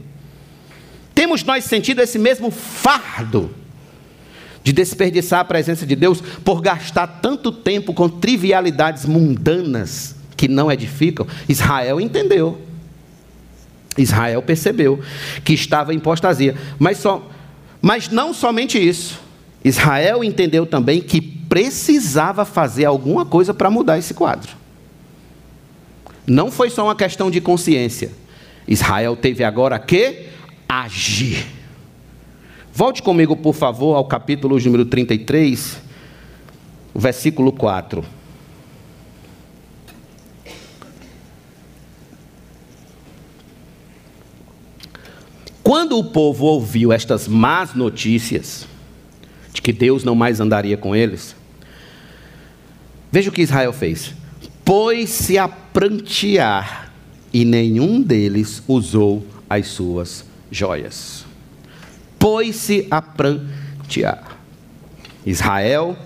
[1.15, 3.62] Temos nós sentido esse mesmo fardo
[4.63, 10.71] de desperdiçar a presença de Deus por gastar tanto tempo com trivialidades mundanas que não
[10.71, 11.27] edificam?
[11.49, 12.61] Israel entendeu.
[13.97, 15.01] Israel percebeu
[15.45, 16.57] que estava em apostasia.
[16.79, 17.29] Mas só
[17.81, 19.21] Mas não somente isso.
[19.65, 24.51] Israel entendeu também que precisava fazer alguma coisa para mudar esse quadro.
[26.27, 28.11] Não foi só uma questão de consciência.
[28.67, 30.27] Israel teve agora que
[30.69, 31.45] agir.
[32.75, 35.79] Volte comigo, por favor, ao capítulo número 33,
[36.95, 38.03] versículo 4.
[45.63, 48.67] Quando o povo ouviu estas más notícias,
[49.53, 51.37] de que Deus não mais andaria com eles,
[53.11, 54.15] veja o que Israel fez:
[54.65, 56.91] pôs-se a prantear,
[57.35, 61.22] e nenhum deles usou as suas joias.
[62.23, 64.39] Pôs-se a prantear.
[65.27, 65.97] Israel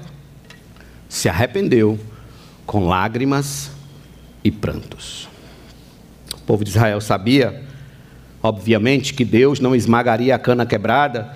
[1.09, 1.99] se arrependeu
[2.65, 3.71] com lágrimas
[4.43, 5.29] e prantos.
[6.33, 7.67] O povo de Israel sabia
[8.47, 11.35] Obviamente que Deus não esmagaria a cana quebrada,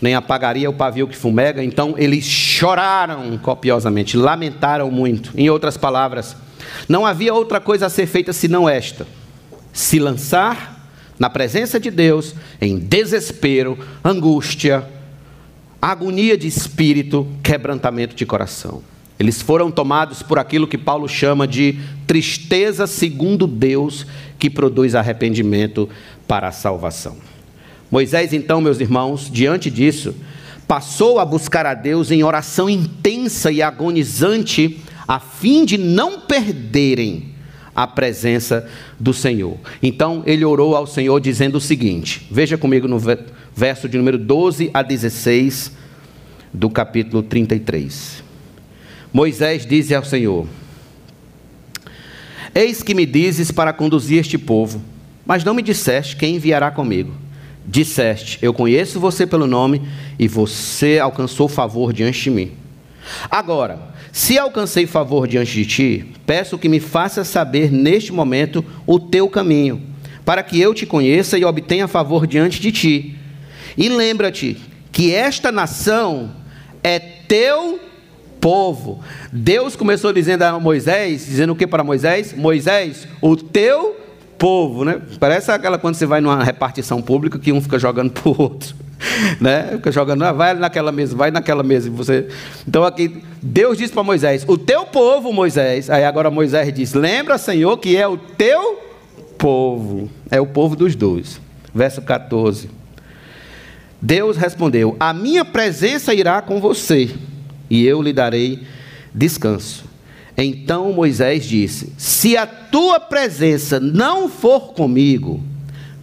[0.00, 5.32] nem apagaria o pavio que fumega, então eles choraram copiosamente, lamentaram muito.
[5.36, 6.36] Em outras palavras,
[6.88, 9.04] não havia outra coisa a ser feita senão esta:
[9.72, 10.71] se lançar
[11.22, 14.84] na presença de Deus em desespero, angústia,
[15.80, 18.82] agonia de espírito, quebrantamento de coração.
[19.20, 24.04] Eles foram tomados por aquilo que Paulo chama de tristeza segundo Deus,
[24.36, 25.88] que produz arrependimento
[26.26, 27.16] para a salvação.
[27.88, 30.16] Moisés, então, meus irmãos, diante disso,
[30.66, 37.31] passou a buscar a Deus em oração intensa e agonizante, a fim de não perderem
[37.74, 39.56] a presença do Senhor.
[39.82, 42.98] Então, ele orou ao Senhor dizendo o seguinte: veja comigo no
[43.54, 45.72] verso de número 12 a 16
[46.52, 48.22] do capítulo 33.
[49.12, 50.46] Moisés disse ao Senhor:
[52.54, 54.82] Eis que me dizes para conduzir este povo,
[55.24, 57.12] mas não me disseste quem enviará comigo.
[57.66, 59.82] Disseste: Eu conheço você pelo nome
[60.18, 62.52] e você alcançou favor diante de mim.
[63.30, 69.00] Agora, se alcancei favor diante de ti, peço que me faça saber neste momento o
[69.00, 69.82] teu caminho,
[70.22, 73.16] para que eu te conheça e obtenha favor diante de ti.
[73.76, 74.58] E lembra-te
[74.92, 76.30] que esta nação
[76.84, 77.80] é teu
[78.38, 79.00] povo.
[79.32, 82.34] Deus começou dizendo a Moisés, dizendo o que para Moisés?
[82.36, 83.96] Moisés, o teu
[84.36, 85.00] povo, né?
[85.18, 88.74] Parece aquela quando você vai numa repartição pública que um fica jogando para o outro,
[89.40, 89.70] né?
[89.72, 91.90] Fica jogando, ah, vai naquela mesa, vai naquela mesa.
[91.90, 92.28] Você...
[92.66, 95.90] Então aqui, Deus disse para Moisés, o teu povo, Moisés.
[95.90, 98.80] Aí agora Moisés diz, lembra, Senhor, que é o teu
[99.38, 100.10] povo.
[100.30, 101.40] É o povo dos dois.
[101.74, 102.70] Verso 14.
[104.00, 107.10] Deus respondeu, a minha presença irá com você
[107.70, 108.62] e eu lhe darei
[109.14, 109.84] descanso.
[110.36, 115.40] Então Moisés disse: Se a tua presença não for comigo,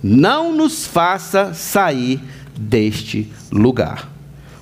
[0.01, 2.21] não nos faça sair
[2.59, 4.09] deste lugar.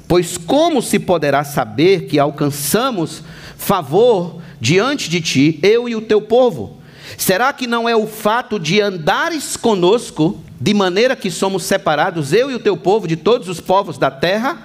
[0.08, 3.24] Pois como se poderá saber que alcançamos
[3.58, 6.78] favor diante de ti, eu e o teu povo?
[7.18, 12.50] Será que não é o fato de andares conosco, de maneira que somos separados, eu
[12.50, 14.58] e o teu povo, de todos os povos da terra?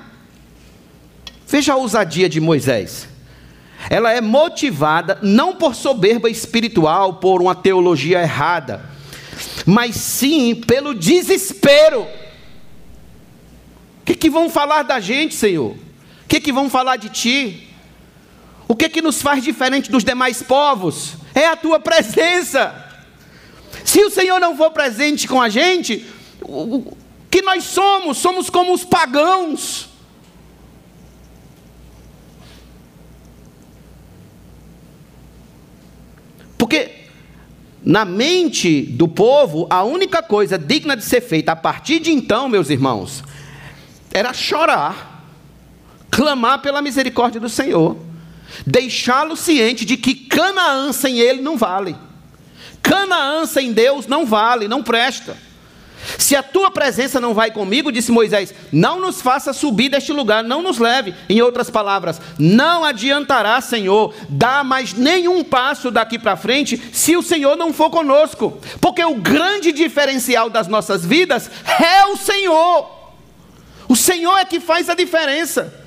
[1.46, 3.08] Veja a ousadia de Moisés.
[3.90, 8.80] Ela é motivada não por soberba espiritual, por uma teologia errada,
[9.66, 12.06] mas sim pelo desespero.
[14.22, 15.72] Que vão falar da gente, Senhor?
[15.72, 17.68] O que, que vão falar de Ti?
[18.68, 21.14] O que, que nos faz diferente dos demais povos?
[21.34, 22.72] É a Tua presença.
[23.84, 26.06] Se o Senhor não for presente com a gente,
[26.40, 26.96] o
[27.28, 28.16] que nós somos?
[28.16, 29.88] Somos como os pagãos.
[36.56, 36.92] Porque
[37.84, 42.48] na mente do povo, a única coisa digna de ser feita a partir de então,
[42.48, 43.24] meus irmãos,
[44.12, 45.24] era chorar,
[46.10, 47.96] clamar pela misericórdia do Senhor,
[48.66, 51.96] deixá-lo ciente de que Canaã sem ele não vale.
[52.82, 55.36] Canaã sem Deus não vale, não presta.
[56.18, 60.42] Se a tua presença não vai comigo, disse Moisés, não nos faça subir deste lugar,
[60.42, 61.14] não nos leve.
[61.28, 67.22] Em outras palavras, não adiantará, Senhor, dar mais nenhum passo daqui para frente se o
[67.22, 68.58] Senhor não for conosco.
[68.80, 71.48] Porque o grande diferencial das nossas vidas
[71.80, 73.01] é o Senhor.
[73.88, 75.82] O Senhor é que faz a diferença.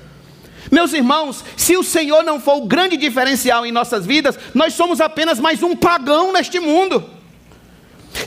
[0.70, 5.00] Meus irmãos, se o Senhor não for o grande diferencial em nossas vidas, nós somos
[5.00, 7.16] apenas mais um pagão neste mundo.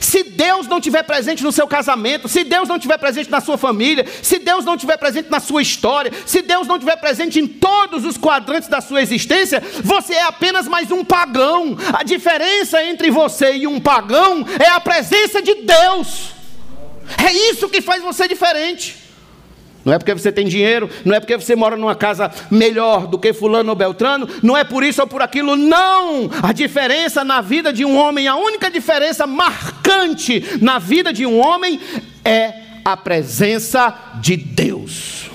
[0.00, 3.58] Se Deus não estiver presente no seu casamento, se Deus não estiver presente na sua
[3.58, 7.46] família, se Deus não estiver presente na sua história, se Deus não estiver presente em
[7.46, 11.76] todos os quadrantes da sua existência, você é apenas mais um pagão.
[11.92, 16.30] A diferença entre você e um pagão é a presença de Deus.
[17.18, 19.09] É isso que faz você diferente.
[19.84, 23.18] Não é porque você tem dinheiro, não é porque você mora numa casa melhor do
[23.18, 26.30] que fulano ou beltrano, não é por isso ou por aquilo, não!
[26.42, 31.38] A diferença na vida de um homem, a única diferença marcante na vida de um
[31.38, 31.80] homem
[32.24, 32.52] é
[32.84, 35.30] a presença de Deus.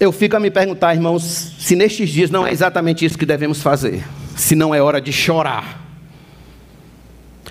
[0.00, 1.22] Eu fico a me perguntar, irmãos,
[1.58, 4.04] se nestes dias não é exatamente isso que devemos fazer,
[4.36, 5.83] se não é hora de chorar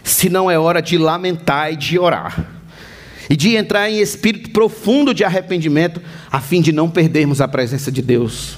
[0.04, 2.46] se não é hora de lamentar e de orar.
[3.30, 7.92] E de entrar em espírito profundo de arrependimento, a fim de não perdermos a presença
[7.92, 8.58] de Deus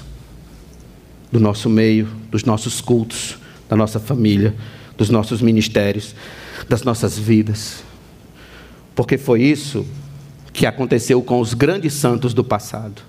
[1.30, 3.38] do nosso meio, dos nossos cultos,
[3.68, 4.54] da nossa família,
[4.96, 6.14] dos nossos ministérios,
[6.68, 7.84] das nossas vidas.
[8.94, 9.86] Porque foi isso
[10.52, 13.02] que aconteceu com os grandes santos do passado.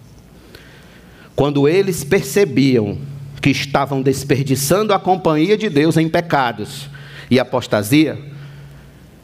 [1.36, 2.98] Quando eles percebiam
[3.42, 6.90] que estavam desperdiçando a companhia de Deus em pecados,
[7.30, 8.18] e apostasia,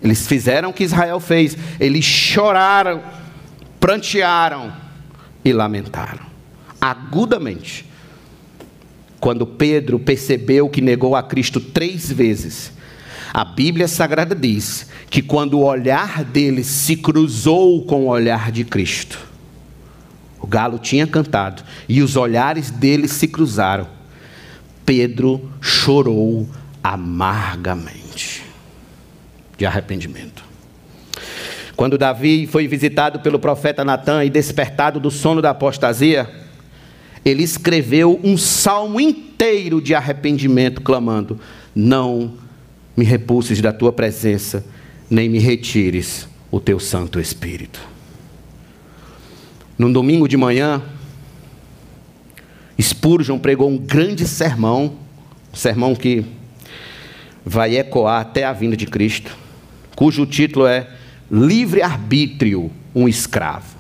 [0.01, 3.01] eles fizeram o que Israel fez, eles choraram,
[3.79, 4.73] prantearam
[5.43, 6.25] e lamentaram,
[6.79, 7.85] agudamente.
[9.19, 12.73] Quando Pedro percebeu que negou a Cristo três vezes,
[13.33, 18.65] a Bíblia Sagrada diz que quando o olhar dele se cruzou com o olhar de
[18.65, 19.17] Cristo,
[20.39, 23.87] o galo tinha cantado e os olhares dele se cruzaram.
[24.85, 26.49] Pedro chorou
[26.83, 28.43] amargamente
[29.57, 30.43] de arrependimento.
[31.75, 36.29] Quando Davi foi visitado pelo profeta Natan e despertado do sono da apostasia,
[37.25, 41.39] ele escreveu um salmo inteiro de arrependimento, clamando:
[41.73, 42.33] Não
[42.95, 44.65] me repulses da tua presença,
[45.09, 47.79] nem me retires o teu Santo Espírito.
[49.77, 50.83] Num domingo de manhã,
[52.79, 54.97] Spurgeon pregou um grande sermão,
[55.51, 56.23] um sermão que
[57.45, 59.35] vai ecoar até a vinda de Cristo,
[59.95, 60.87] cujo título é
[61.31, 63.75] Livre-arbítrio, um escravo.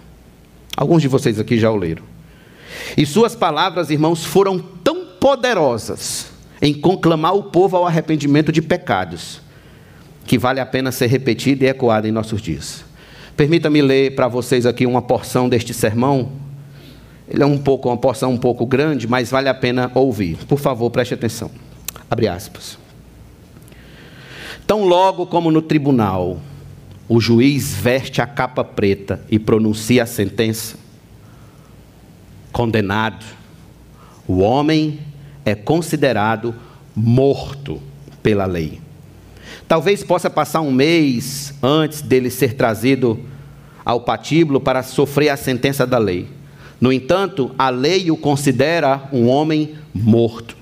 [0.75, 2.03] Alguns de vocês aqui já o leram.
[2.97, 9.41] E suas palavras, irmãos, foram tão poderosas em conclamar o povo ao arrependimento de pecados,
[10.25, 12.83] que vale a pena ser repetida e ecoada em nossos dias.
[13.35, 16.31] Permita-me ler para vocês aqui uma porção deste sermão.
[17.27, 20.37] Ele é um pouco uma porção um pouco grande, mas vale a pena ouvir.
[20.47, 21.49] Por favor, preste atenção.
[22.09, 22.82] Abre aspas.
[24.73, 26.39] Tão logo como no tribunal
[27.07, 30.77] o juiz veste a capa preta e pronuncia a sentença,
[32.51, 33.23] condenado,
[34.27, 34.99] o homem
[35.45, 36.55] é considerado
[36.95, 37.79] morto
[38.23, 38.81] pela lei.
[39.67, 43.19] Talvez possa passar um mês antes dele ser trazido
[43.85, 46.27] ao patíbulo para sofrer a sentença da lei.
[46.81, 50.57] No entanto, a lei o considera um homem morto.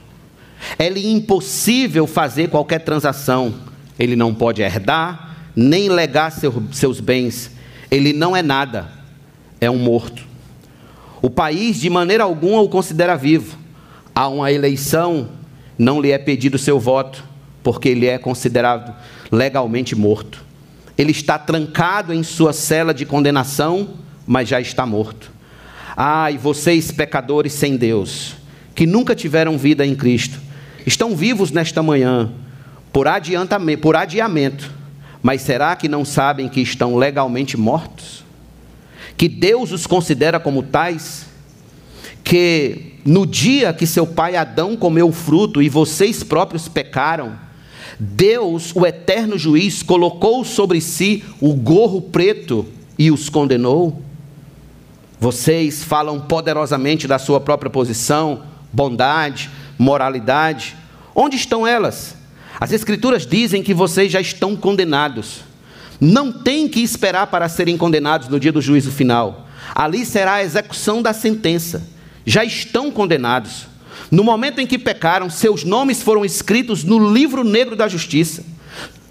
[0.77, 7.51] É-lhe impossível fazer qualquer transação ele não pode herdar, nem legar seu, seus bens,
[7.89, 8.89] ele não é nada,
[9.59, 10.23] é um morto.
[11.21, 13.57] O país, de maneira alguma, o considera vivo.
[14.15, 15.29] Há uma eleição,
[15.77, 17.23] não lhe é pedido seu voto,
[17.61, 18.93] porque ele é considerado
[19.31, 20.43] legalmente morto.
[20.97, 25.31] Ele está trancado em sua cela de condenação, mas já está morto.
[25.95, 28.35] Ai, vocês pecadores sem Deus,
[28.73, 30.39] que nunca tiveram vida em Cristo,
[30.85, 32.31] estão vivos nesta manhã,
[32.91, 34.71] por, adiantamento, por adiamento.
[35.21, 38.23] Mas será que não sabem que estão legalmente mortos?
[39.15, 41.27] Que Deus os considera como tais?
[42.23, 47.33] Que no dia que seu pai Adão comeu o fruto e vocês próprios pecaram,
[47.99, 52.65] Deus, o eterno juiz, colocou sobre si o gorro preto
[52.97, 54.01] e os condenou?
[55.19, 58.41] Vocês falam poderosamente da sua própria posição,
[58.73, 60.75] bondade, moralidade.
[61.13, 62.20] Onde estão elas?
[62.61, 65.39] As Escrituras dizem que vocês já estão condenados.
[65.99, 69.47] Não tem que esperar para serem condenados no dia do juízo final.
[69.73, 71.89] Ali será a execução da sentença.
[72.23, 73.65] Já estão condenados.
[74.11, 78.45] No momento em que pecaram, seus nomes foram escritos no livro negro da justiça.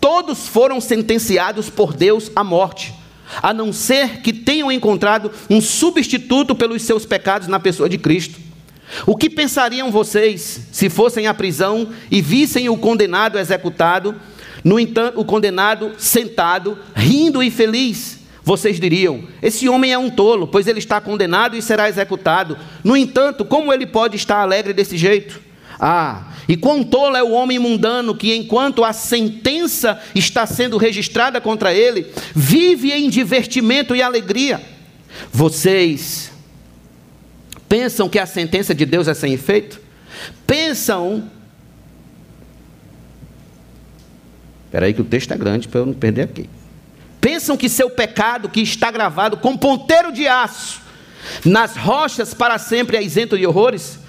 [0.00, 2.94] Todos foram sentenciados por Deus à morte,
[3.42, 8.49] a não ser que tenham encontrado um substituto pelos seus pecados na pessoa de Cristo.
[9.06, 14.14] O que pensariam vocês se fossem à prisão e vissem o condenado executado,
[14.62, 18.18] no entanto, o condenado sentado, rindo e feliz?
[18.42, 22.56] Vocês diriam: esse homem é um tolo, pois ele está condenado e será executado.
[22.82, 25.40] No entanto, como ele pode estar alegre desse jeito?
[25.78, 31.40] Ah, e quão tolo é o homem mundano que, enquanto a sentença está sendo registrada
[31.40, 34.60] contra ele, vive em divertimento e alegria.
[35.32, 36.30] Vocês
[37.70, 39.80] Pensam que a sentença de Deus é sem efeito?
[40.44, 41.30] Pensam.
[44.64, 46.50] Espera aí que o texto é grande para eu não perder aqui.
[47.20, 50.80] Pensam que seu pecado, que está gravado com ponteiro de aço
[51.44, 54.00] nas rochas para sempre é isento de horrores?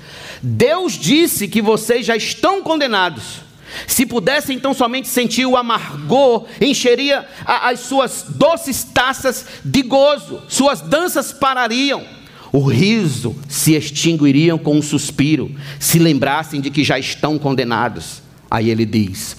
[0.41, 3.41] Deus disse que vocês já estão condenados.
[3.85, 10.81] Se pudesse então somente sentir o amargor, encheria as suas doces taças de gozo, suas
[10.81, 12.03] danças parariam,
[12.51, 18.21] o riso se extinguiriam com um suspiro, se lembrassem de que já estão condenados.
[18.49, 19.37] Aí ele diz: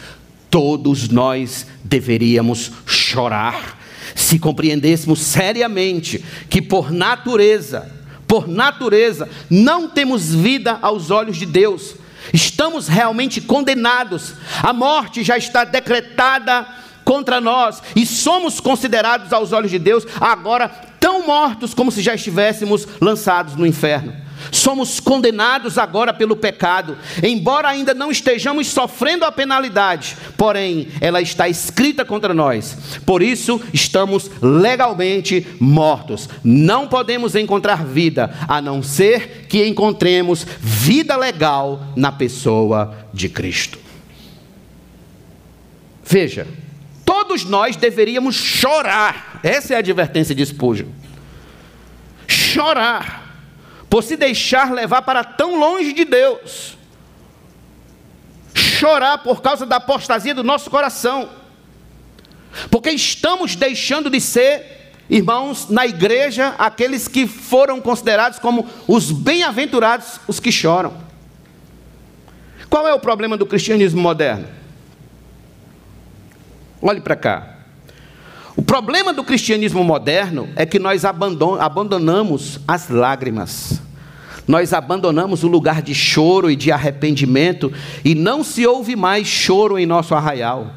[0.48, 3.78] todos nós deveríamos chorar,
[4.14, 7.90] se compreendêssemos seriamente que por natureza,
[8.26, 11.96] por natureza, não temos vida aos olhos de Deus,
[12.32, 14.32] estamos realmente condenados,
[14.62, 16.66] a morte já está decretada
[17.04, 20.06] contra nós e somos considerados aos olhos de Deus.
[20.18, 24.14] Agora tão mortos como se já estivéssemos lançados no inferno.
[24.52, 31.48] Somos condenados agora pelo pecado, embora ainda não estejamos sofrendo a penalidade, porém ela está
[31.48, 33.00] escrita contra nós.
[33.04, 36.28] Por isso estamos legalmente mortos.
[36.44, 43.78] Não podemos encontrar vida a não ser que encontremos vida legal na pessoa de Cristo.
[46.04, 46.46] Veja,
[47.32, 49.40] todos nós deveríamos chorar.
[49.42, 50.88] Essa é a advertência de Spurgeon.
[52.26, 53.22] Chorar
[53.88, 56.76] por se deixar levar para tão longe de Deus,
[58.54, 61.28] chorar por causa da apostasia do nosso coração,
[62.70, 70.20] porque estamos deixando de ser, irmãos, na igreja, aqueles que foram considerados como os bem-aventurados,
[70.26, 70.94] os que choram.
[72.68, 74.61] Qual é o problema do cristianismo moderno?
[76.82, 77.58] Olhe para cá.
[78.56, 83.80] O problema do cristianismo moderno é que nós abandonamos as lágrimas.
[84.46, 87.72] Nós abandonamos o lugar de choro e de arrependimento
[88.04, 90.74] e não se ouve mais choro em nosso arraial.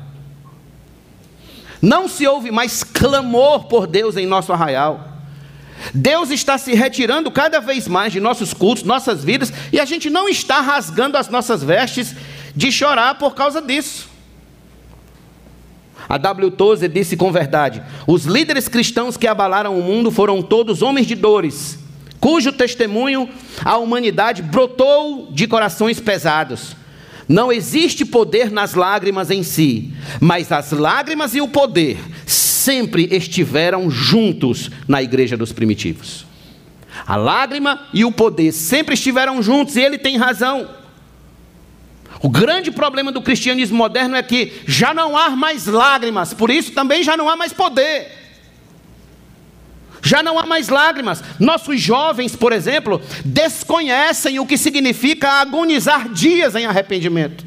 [1.82, 5.14] Não se ouve mais clamor por Deus em nosso arraial.
[5.94, 10.10] Deus está se retirando cada vez mais de nossos cultos, nossas vidas, e a gente
[10.10, 12.16] não está rasgando as nossas vestes
[12.56, 14.15] de chorar por causa disso.
[16.08, 16.52] A W.
[16.52, 21.16] Tozer disse com verdade: os líderes cristãos que abalaram o mundo foram todos homens de
[21.16, 21.80] dores,
[22.20, 23.30] cujo testemunho
[23.64, 26.76] a humanidade brotou de corações pesados.
[27.28, 33.90] Não existe poder nas lágrimas em si, mas as lágrimas e o poder sempre estiveram
[33.90, 36.26] juntos na igreja dos primitivos.
[37.06, 40.70] A lágrima e o poder sempre estiveram juntos, e ele tem razão.
[42.22, 46.72] O grande problema do cristianismo moderno é que já não há mais lágrimas, por isso
[46.72, 48.12] também já não há mais poder.
[50.02, 51.24] Já não há mais lágrimas.
[51.40, 57.44] Nossos jovens, por exemplo, desconhecem o que significa agonizar dias em arrependimento.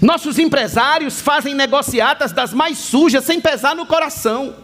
[0.00, 4.56] Nossos empresários fazem negociatas das mais sujas sem pesar no coração.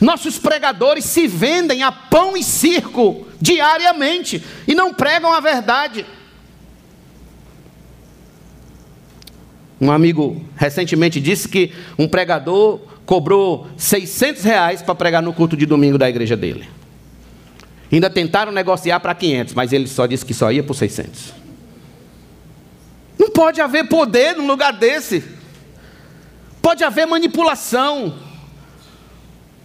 [0.00, 6.06] Nossos pregadores se vendem a pão e circo diariamente e não pregam a verdade.
[9.78, 15.66] Um amigo recentemente disse que um pregador cobrou 600 reais para pregar no culto de
[15.66, 16.66] domingo da igreja dele.
[17.92, 21.34] Ainda tentaram negociar para 500, mas ele só disse que só ia por 600.
[23.18, 25.22] Não pode haver poder num lugar desse.
[26.62, 28.14] Pode haver manipulação.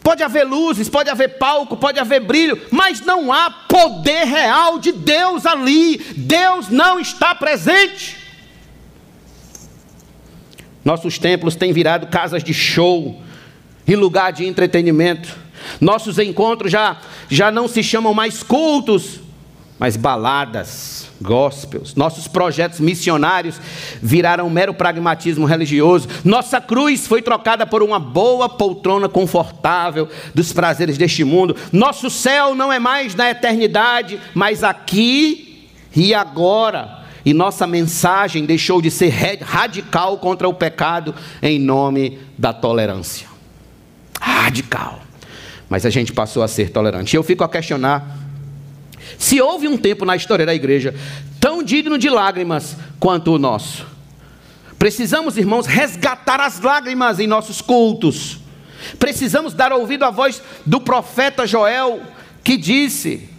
[0.02, 4.92] Pode haver luzes, pode haver palco, pode haver brilho, mas não há poder real de
[4.92, 5.98] Deus ali.
[6.16, 8.18] Deus não está presente.
[10.84, 13.22] Nossos templos têm virado casas de show
[13.86, 15.36] e lugar de entretenimento.
[15.80, 16.98] Nossos encontros já,
[17.30, 19.20] já não se chamam mais cultos,
[19.80, 21.96] mas baladas, gospels.
[21.96, 23.60] Nossos projetos missionários
[24.02, 26.10] viraram mero pragmatismo religioso.
[26.26, 31.56] Nossa cruz foi trocada por uma boa poltrona confortável dos prazeres deste mundo.
[31.72, 37.00] Nosso céu não é mais na eternidade, mas aqui e agora.
[37.26, 39.10] E nossa mensagem deixou de ser
[39.42, 43.28] radical contra o pecado em nome da tolerância.
[44.20, 45.00] Radical.
[45.70, 47.16] Mas a gente passou a ser tolerante.
[47.16, 48.29] Eu fico a questionar
[49.20, 50.96] se houve um tempo na história da igreja
[51.42, 53.86] tão digno de lágrimas quanto o nosso,
[54.80, 58.40] precisamos, irmãos, resgatar as lágrimas em nossos cultos.
[58.98, 62.02] Precisamos dar ouvido à voz do profeta Joel,
[62.42, 63.30] que disse: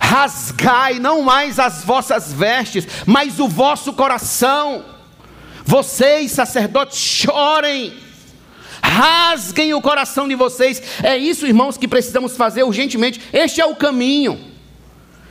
[0.00, 4.84] Rasgai não mais as vossas vestes, mas o vosso coração.
[5.64, 7.92] Vocês, sacerdotes, chorem
[8.82, 10.82] rasguem o coração de vocês.
[11.04, 13.20] É isso, irmãos, que precisamos fazer urgentemente.
[13.32, 14.57] Este é o caminho.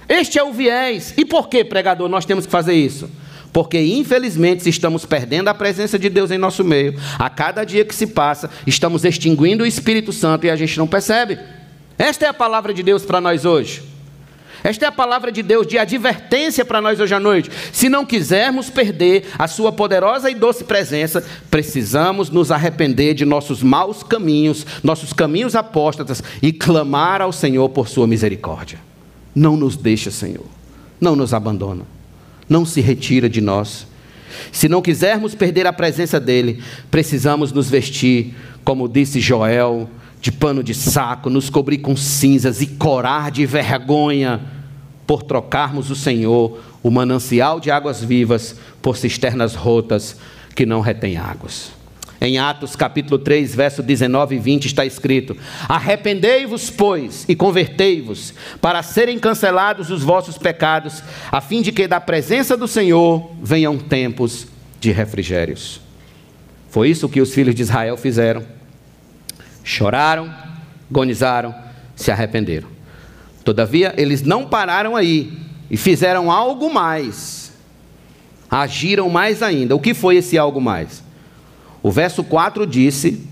[0.08, 1.14] Este é o viés.
[1.18, 3.10] E por que, pregador, nós temos que fazer isso?
[3.52, 7.96] Porque, infelizmente, estamos perdendo a presença de Deus em nosso meio, a cada dia que
[7.96, 11.40] se passa, estamos extinguindo o Espírito Santo e a gente não percebe.
[11.98, 13.82] Esta é a palavra de Deus para nós hoje.
[14.64, 17.50] Esta é a palavra de Deus de advertência para nós hoje à noite.
[17.72, 23.64] Se não quisermos perder a Sua poderosa e doce presença, precisamos nos arrepender de nossos
[23.64, 28.87] maus caminhos, nossos caminhos apóstatas e clamar ao Senhor por Sua misericórdia.
[29.38, 30.48] Não nos deixa, Senhor.
[31.00, 31.84] Não nos abandona.
[32.50, 33.86] Não se retira de nós.
[34.52, 36.60] Se não quisermos perder a presença dEle,
[36.90, 38.34] precisamos nos vestir,
[38.64, 39.88] como disse Joel,
[40.20, 44.42] de pano de saco, nos cobrir com cinzas e corar de vergonha
[45.06, 50.18] por trocarmos o Senhor, o manancial de águas vivas, por cisternas rotas
[50.56, 51.77] que não retêm águas.
[52.20, 55.38] Em Atos capítulo 3, verso 19 e 20 está escrito:
[55.70, 62.02] Arrependei-vos, pois, e convertei-vos, para serem cancelados os vossos pecados, a fim de que da
[62.02, 64.48] presença do Senhor venham tempos
[64.80, 65.80] de refrigérios.
[66.70, 68.44] Foi isso que os filhos de Israel fizeram.
[69.64, 70.34] Choraram,
[70.90, 71.54] agonizaram,
[71.96, 72.68] se arrependeram.
[73.44, 75.38] Todavia, eles não pararam aí
[75.70, 77.54] e fizeram algo mais.
[78.50, 79.76] Agiram mais ainda.
[79.76, 81.04] O que foi esse algo mais?
[81.82, 83.26] O verso 4 disse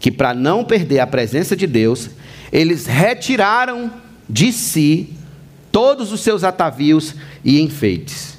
[0.00, 2.10] que para não perder a presença de Deus,
[2.52, 3.90] eles retiraram
[4.28, 5.14] de si
[5.70, 7.14] todos os seus atavios
[7.44, 8.38] e enfeites.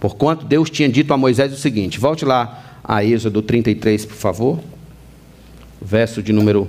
[0.00, 4.60] Porquanto Deus tinha dito a Moisés o seguinte: volte lá a Êxodo 33, por favor.
[5.80, 6.68] Verso de número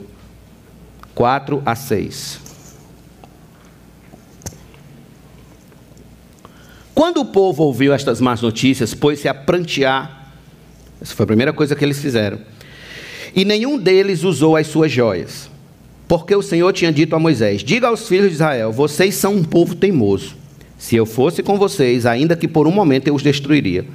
[1.14, 2.40] 4 a 6.
[6.94, 10.17] Quando o povo ouviu estas más notícias, pôs-se a prantear.
[11.02, 12.40] Essa foi a primeira coisa que eles fizeram.
[13.36, 15.50] E nenhum deles usou as suas joias.
[16.08, 19.44] Porque o Senhor tinha dito a Moisés: Diga aos filhos de Israel: Vocês são um
[19.44, 20.36] povo teimoso.
[20.78, 23.86] Se eu fosse com vocês, ainda que por um momento eu os destruiria.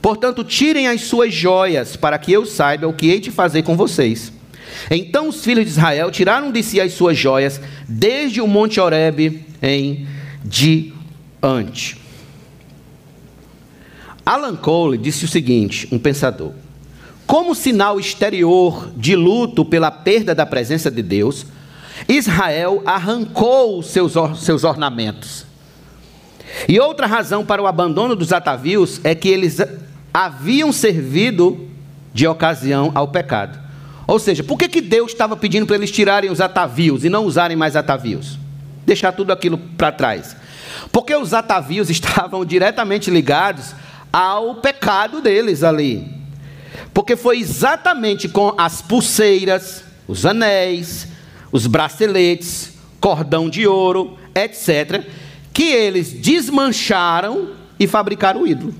[0.00, 3.76] Portanto, tirem as suas joias, para que eu saiba o que hei de fazer com
[3.76, 4.32] vocês.
[4.90, 9.44] Então os filhos de Israel tiraram de si as suas joias, desde o monte Horebe
[9.60, 10.06] em
[10.44, 11.96] diante.
[14.28, 16.52] Alan Cole disse o seguinte, um pensador:
[17.26, 21.46] Como sinal exterior de luto pela perda da presença de Deus,
[22.06, 25.46] Israel arrancou seus, seus ornamentos.
[26.68, 29.62] E outra razão para o abandono dos atavios é que eles
[30.12, 31.66] haviam servido
[32.12, 33.58] de ocasião ao pecado.
[34.06, 37.24] Ou seja, por que, que Deus estava pedindo para eles tirarem os atavios e não
[37.24, 38.38] usarem mais atavios?
[38.84, 40.36] Deixar tudo aquilo para trás.
[40.92, 43.74] Porque os atavios estavam diretamente ligados
[44.12, 46.18] ao pecado deles ali.
[46.92, 51.08] Porque foi exatamente com as pulseiras, os anéis,
[51.52, 55.04] os braceletes, cordão de ouro, etc.,
[55.52, 58.74] que eles desmancharam e fabricaram o ídolo.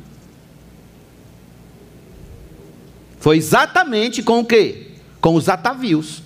[3.19, 4.93] Foi exatamente com o quê?
[5.21, 6.23] Com os atavios.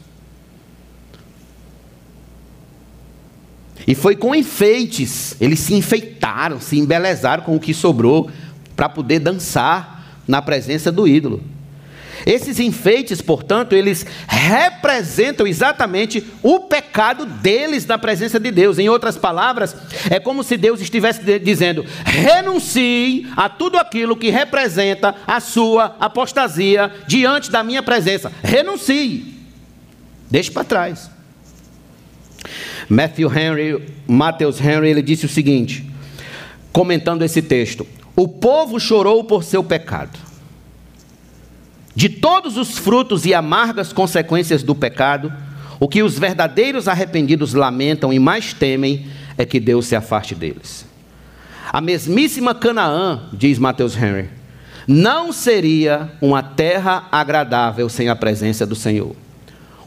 [3.86, 5.34] E foi com enfeites.
[5.40, 8.30] Eles se enfeitaram, se embelezaram com o que sobrou
[8.82, 11.40] para poder dançar na presença do ídolo.
[12.26, 18.80] Esses enfeites, portanto, eles representam exatamente o pecado deles na presença de Deus.
[18.80, 19.76] Em outras palavras,
[20.10, 26.92] é como se Deus estivesse dizendo: renuncie a tudo aquilo que representa a sua apostasia
[27.06, 28.32] diante da minha presença.
[28.42, 29.46] Renuncie.
[30.28, 31.08] Deixe para trás.
[32.88, 35.88] Matthew Henry, Matthews Henry, ele disse o seguinte,
[36.72, 40.18] comentando esse texto: o povo chorou por seu pecado.
[41.94, 45.32] De todos os frutos e amargas consequências do pecado,
[45.78, 49.06] o que os verdadeiros arrependidos lamentam e mais temem
[49.36, 50.86] é que Deus se afaste deles.
[51.72, 54.28] A mesmíssima Canaã, diz Mateus Henry,
[54.86, 59.14] não seria uma terra agradável sem a presença do Senhor.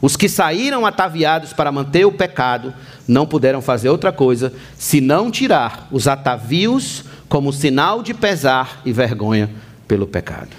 [0.00, 2.74] Os que saíram ataviados para manter o pecado
[3.08, 9.50] não puderam fazer outra coisa senão tirar os atavios como sinal de pesar e vergonha
[9.88, 10.50] pelo pecado.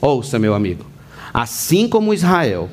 [0.00, 0.84] Ouça, meu amigo,
[1.32, 2.68] assim como Israel,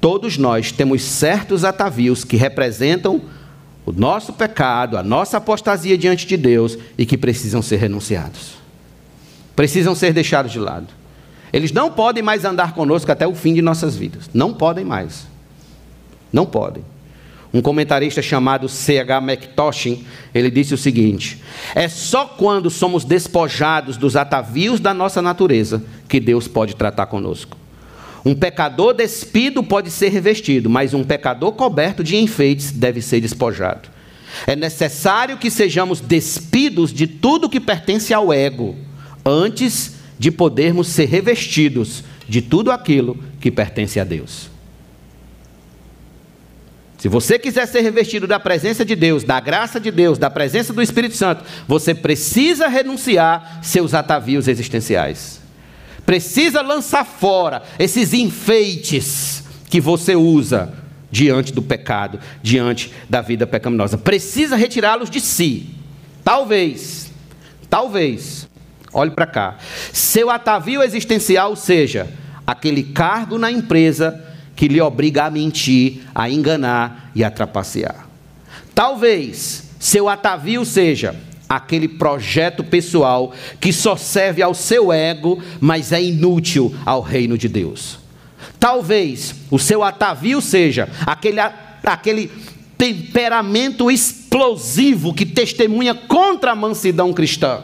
[0.00, 3.22] todos nós temos certos atavios que representam
[3.84, 8.54] o nosso pecado, a nossa apostasia diante de Deus e que precisam ser renunciados.
[9.54, 10.99] Precisam ser deixados de lado.
[11.52, 14.30] Eles não podem mais andar conosco até o fim de nossas vidas.
[14.32, 15.26] Não podem mais.
[16.32, 16.84] Não podem.
[17.52, 19.18] Um comentarista chamado C.H.
[19.18, 21.42] McToshin, ele disse o seguinte:
[21.74, 27.56] É só quando somos despojados dos atavios da nossa natureza que Deus pode tratar conosco.
[28.24, 33.88] Um pecador despido pode ser revestido, mas um pecador coberto de enfeites deve ser despojado.
[34.46, 38.76] É necessário que sejamos despidos de tudo que pertence ao ego,
[39.24, 44.50] antes de podermos ser revestidos de tudo aquilo que pertence a Deus.
[46.98, 50.74] Se você quiser ser revestido da presença de Deus, da graça de Deus, da presença
[50.74, 55.40] do Espírito Santo, você precisa renunciar seus atavios existenciais.
[56.04, 60.74] Precisa lançar fora esses enfeites que você usa
[61.10, 63.96] diante do pecado, diante da vida pecaminosa.
[63.96, 65.70] Precisa retirá-los de si.
[66.22, 67.10] Talvez,
[67.70, 68.49] talvez,
[68.92, 69.56] olhe para cá,
[69.92, 72.08] seu atavio existencial seja
[72.46, 74.24] aquele cargo na empresa
[74.56, 78.06] que lhe obriga a mentir, a enganar e a trapacear.
[78.74, 81.14] Talvez seu atavio seja
[81.48, 87.48] aquele projeto pessoal que só serve ao seu ego, mas é inútil ao reino de
[87.48, 87.98] Deus.
[88.58, 92.30] Talvez o seu atavio seja aquele, aquele
[92.76, 97.62] temperamento explosivo que testemunha contra a mansidão cristã.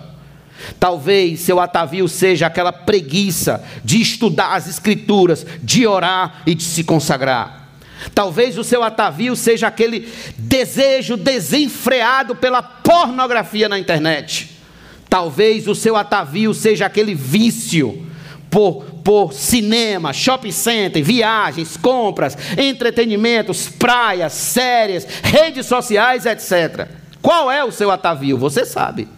[0.79, 6.85] Talvez seu atavio seja aquela preguiça de estudar as Escrituras, de orar e de se
[6.85, 7.67] consagrar.
[8.15, 14.51] Talvez o seu atavio seja aquele desejo desenfreado pela pornografia na internet.
[15.09, 18.07] Talvez o seu atavio seja aquele vício
[18.51, 26.89] por, por cinema, shopping center, viagens, compras, entretenimentos, praias, séries, redes sociais, etc.
[27.23, 28.39] Qual é o seu atavio?
[28.39, 29.09] Você sabe.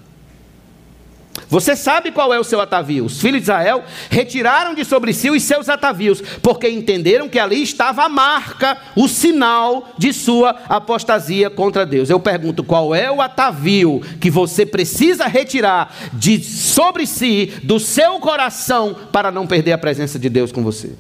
[1.49, 3.07] Você sabe qual é o seu atavio?
[3.07, 7.63] Os filhos de Israel retiraram de sobre si os seus atavios, porque entenderam que ali
[7.63, 12.11] estava a marca, o sinal de sua apostasia contra Deus.
[12.11, 18.19] Eu pergunto: qual é o atavio que você precisa retirar de sobre si, do seu
[18.21, 20.93] coração, para não perder a presença de Deus com você?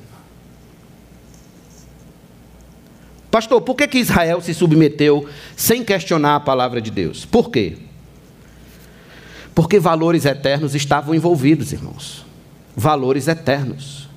[3.30, 7.26] Pastor, por que, que Israel se submeteu sem questionar a palavra de Deus?
[7.26, 7.87] Por quê?
[9.58, 12.24] Porque valores eternos estavam envolvidos, irmãos.
[12.76, 14.08] Valores eternos.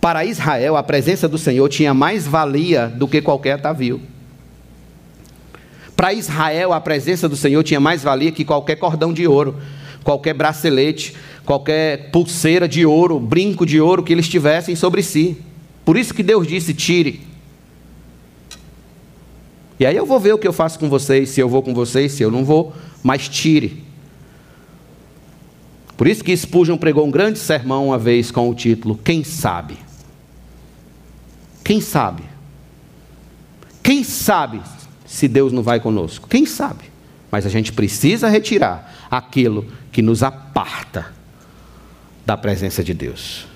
[0.00, 4.00] Para Israel, a presença do Senhor tinha mais valia do que qualquer atavio.
[5.94, 9.54] Para Israel, a presença do Senhor tinha mais valia que qualquer cordão de ouro,
[10.02, 11.14] qualquer bracelete,
[11.46, 15.38] qualquer pulseira de ouro, brinco de ouro que eles tivessem sobre si.
[15.84, 17.20] Por isso que Deus disse: tire.
[19.78, 21.72] E aí eu vou ver o que eu faço com vocês, se eu vou com
[21.72, 23.84] vocês, se eu não vou mas tire.
[25.96, 29.76] Por isso que Spurgeon pregou um grande sermão uma vez com o título Quem sabe?
[31.62, 32.22] Quem sabe?
[33.82, 34.60] Quem sabe
[35.04, 36.28] se Deus não vai conosco?
[36.28, 36.84] Quem sabe?
[37.30, 41.12] Mas a gente precisa retirar aquilo que nos aparta
[42.24, 43.46] da presença de Deus.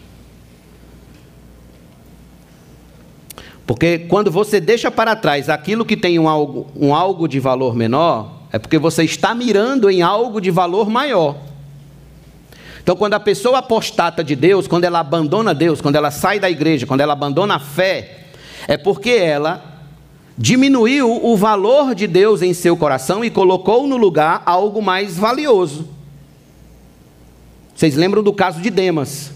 [3.67, 7.75] Porque quando você deixa para trás aquilo que tem um algo, um algo de valor
[7.75, 11.35] menor, é porque você está mirando em algo de valor maior.
[12.81, 16.49] Então, quando a pessoa apostata de Deus, quando ela abandona Deus, quando ela sai da
[16.49, 18.27] igreja, quando ela abandona a fé,
[18.69, 19.61] é porque ela
[20.39, 25.89] diminuiu o valor de Deus em seu coração e colocou no lugar algo mais valioso.
[27.75, 29.33] Vocês lembram do caso de Demas?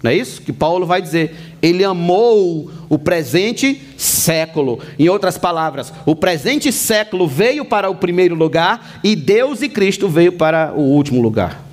[0.00, 1.34] Não é isso que Paulo vai dizer?
[1.60, 3.82] Ele amou o presente
[4.20, 4.80] século.
[4.98, 10.08] Em outras palavras, o presente século veio para o primeiro lugar e Deus e Cristo
[10.08, 11.64] veio para o último lugar.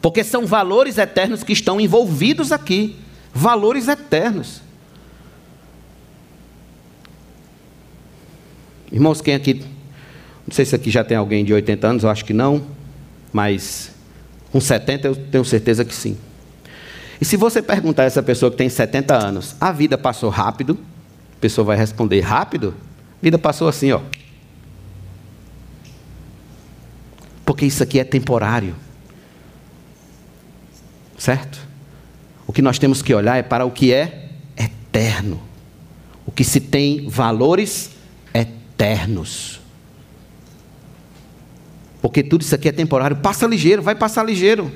[0.00, 2.96] Porque são valores eternos que estão envolvidos aqui.
[3.34, 4.62] Valores eternos.
[8.90, 9.64] Irmãos, quem aqui.
[10.46, 12.64] Não sei se aqui já tem alguém de 80 anos, eu acho que não.
[13.32, 13.92] Mas
[14.50, 16.16] com 70 eu tenho certeza que sim.
[17.20, 20.78] E se você perguntar a essa pessoa que tem 70 anos, a vida passou rápido?
[21.36, 22.74] A pessoa vai responder rápido?
[23.20, 24.00] A vida passou assim, ó.
[27.44, 28.74] Porque isso aqui é temporário.
[31.16, 31.66] Certo?
[32.46, 35.40] O que nós temos que olhar é para o que é eterno.
[36.24, 37.90] O que se tem valores
[38.32, 39.60] eternos.
[42.00, 43.16] Porque tudo isso aqui é temporário.
[43.16, 44.72] Passa ligeiro, vai passar ligeiro.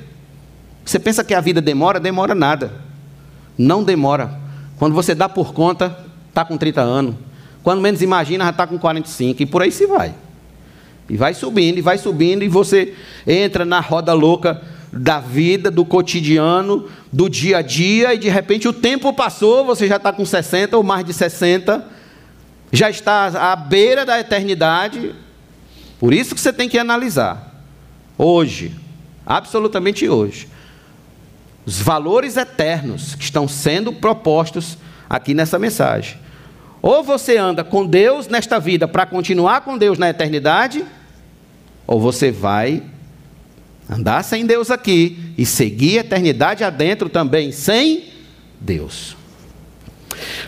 [0.85, 1.99] Você pensa que a vida demora?
[1.99, 2.71] Demora nada.
[3.57, 4.39] Não demora.
[4.77, 5.97] Quando você dá por conta,
[6.29, 7.15] está com 30 anos.
[7.63, 9.43] Quando menos imagina, já está com 45.
[9.43, 10.13] E por aí se vai.
[11.09, 12.93] E vai subindo, e vai subindo, e você
[13.25, 14.61] entra na roda louca
[14.91, 19.87] da vida, do cotidiano, do dia a dia, e de repente o tempo passou, você
[19.87, 21.85] já está com 60 ou mais de 60,
[22.71, 25.15] já está à beira da eternidade,
[25.99, 27.51] por isso que você tem que analisar.
[28.17, 28.71] Hoje,
[29.25, 30.47] absolutamente hoje,
[31.65, 34.77] os valores eternos que estão sendo propostos
[35.09, 36.17] aqui nessa mensagem.
[36.81, 40.83] Ou você anda com Deus nesta vida para continuar com Deus na eternidade,
[41.87, 42.83] ou você vai
[43.89, 48.05] andar sem Deus aqui e seguir a eternidade adentro também sem
[48.59, 49.15] Deus.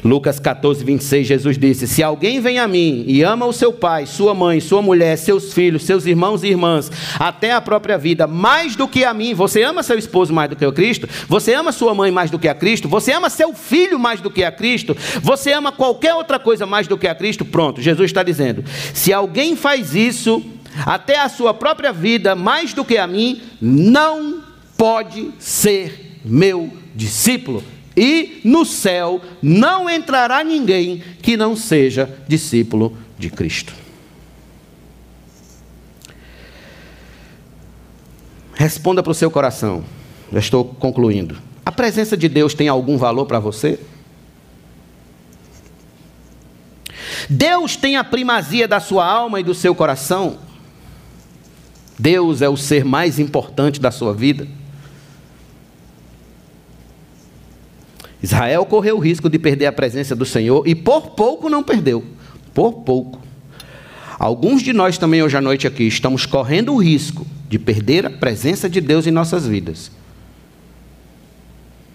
[0.05, 4.05] Lucas 14, 26, Jesus disse: Se alguém vem a mim e ama o seu pai,
[4.05, 8.75] sua mãe, sua mulher, seus filhos, seus irmãos e irmãs, até a própria vida, mais
[8.75, 11.09] do que a mim, você ama seu esposo mais do que o Cristo?
[11.27, 12.87] Você ama sua mãe mais do que a Cristo?
[12.87, 14.95] Você ama seu filho mais do que a Cristo?
[15.23, 17.43] Você ama qualquer outra coisa mais do que a Cristo?
[17.43, 20.43] Pronto, Jesus está dizendo: se alguém faz isso,
[20.85, 24.43] até a sua própria vida, mais do que a mim, não
[24.77, 27.63] pode ser meu discípulo.
[27.95, 33.73] E no céu não entrará ninguém que não seja discípulo de Cristo.
[38.53, 39.83] Responda para o seu coração.
[40.31, 41.37] Já estou concluindo.
[41.65, 43.79] A presença de Deus tem algum valor para você?
[47.29, 50.37] Deus tem a primazia da sua alma e do seu coração?
[51.97, 54.47] Deus é o ser mais importante da sua vida?
[58.25, 62.03] Israel correu o risco de perder a presença do Senhor e por pouco não perdeu.
[62.55, 63.21] Por pouco.
[64.17, 68.09] Alguns de nós também hoje à noite aqui estamos correndo o risco de perder a
[68.09, 69.91] presença de Deus em nossas vidas.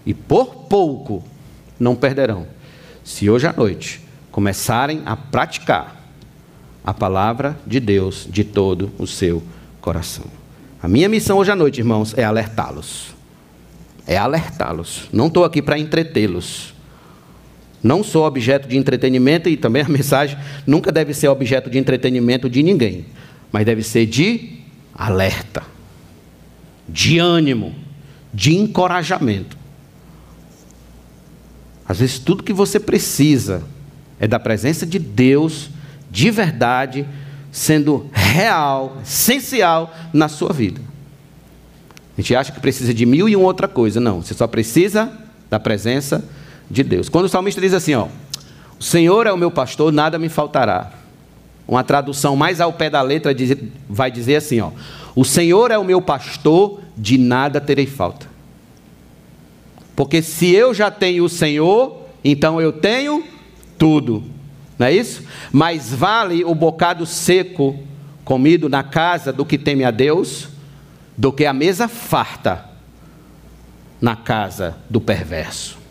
[0.05, 1.21] E por pouco
[1.77, 2.47] não perderão,
[3.03, 3.99] se hoje à noite
[4.31, 6.01] começarem a praticar
[6.81, 9.43] a palavra de Deus de todo o seu
[9.81, 10.25] coração.
[10.81, 13.10] A minha missão hoje à noite, irmãos, é alertá-los
[14.05, 15.07] é alertá-los.
[15.11, 16.73] Não estou aqui para entretê-los.
[17.83, 22.49] Não sou objeto de entretenimento e também a mensagem nunca deve ser objeto de entretenimento
[22.49, 23.05] de ninguém,
[23.51, 24.59] mas deve ser de
[24.93, 25.63] alerta,
[26.87, 27.73] de ânimo,
[28.33, 29.57] de encorajamento.
[31.87, 33.63] Às vezes tudo que você precisa
[34.19, 35.69] é da presença de Deus
[36.11, 37.07] de verdade,
[37.51, 40.90] sendo real, essencial na sua vida.
[42.17, 43.99] A gente acha que precisa de mil e uma outra coisa.
[43.99, 45.11] Não, você só precisa
[45.49, 46.23] da presença
[46.69, 47.09] de Deus.
[47.09, 48.07] Quando o salmista diz assim, ó,
[48.79, 50.91] o Senhor é o meu pastor, nada me faltará.
[51.67, 53.33] Uma tradução mais ao pé da letra
[53.87, 54.71] vai dizer assim, ó,
[55.15, 58.27] o Senhor é o meu pastor, de nada terei falta.
[59.95, 63.23] Porque se eu já tenho o Senhor, então eu tenho
[63.77, 64.23] tudo.
[64.77, 65.23] Não é isso?
[65.51, 67.77] Mais vale o bocado seco
[68.23, 70.47] comido na casa do que teme a Deus
[71.17, 72.65] do que a mesa farta
[74.01, 75.81] na casa do perverso.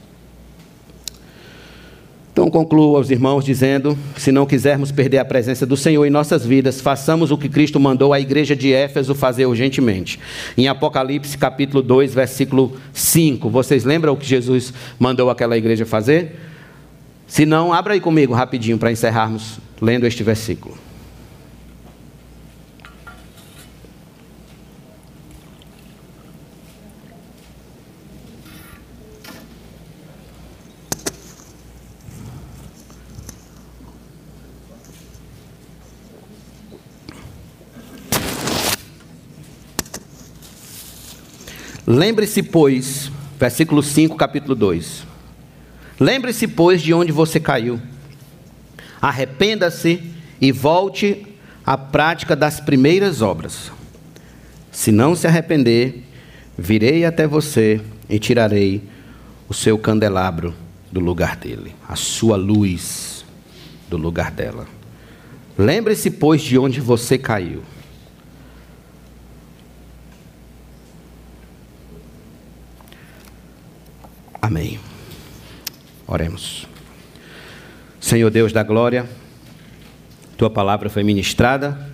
[2.33, 6.45] Então concluo aos irmãos dizendo: se não quisermos perder a presença do Senhor em nossas
[6.47, 10.19] vidas, façamos o que Cristo mandou à igreja de Éfeso fazer urgentemente.
[10.57, 16.37] Em Apocalipse capítulo 2, versículo 5, vocês lembram o que Jesus mandou aquela igreja fazer?
[17.27, 20.90] Se não, abra aí comigo rapidinho para encerrarmos lendo este versículo.
[41.93, 45.05] Lembre-se, pois, versículo 5, capítulo 2.
[45.99, 47.81] Lembre-se, pois, de onde você caiu.
[49.03, 50.01] Arrependa-se
[50.41, 51.27] e volte
[51.67, 53.73] à prática das primeiras obras.
[54.71, 56.05] Se não se arrepender,
[56.57, 58.85] virei até você e tirarei
[59.49, 60.55] o seu candelabro
[60.93, 63.25] do lugar dele, a sua luz
[63.89, 64.69] do lugar dela.
[65.59, 67.63] Lembre-se, pois, de onde você caiu.
[74.41, 74.81] Amém.
[76.07, 76.67] Oremos.
[78.01, 79.09] Senhor Deus da glória,
[80.37, 81.91] tua palavra foi ministrada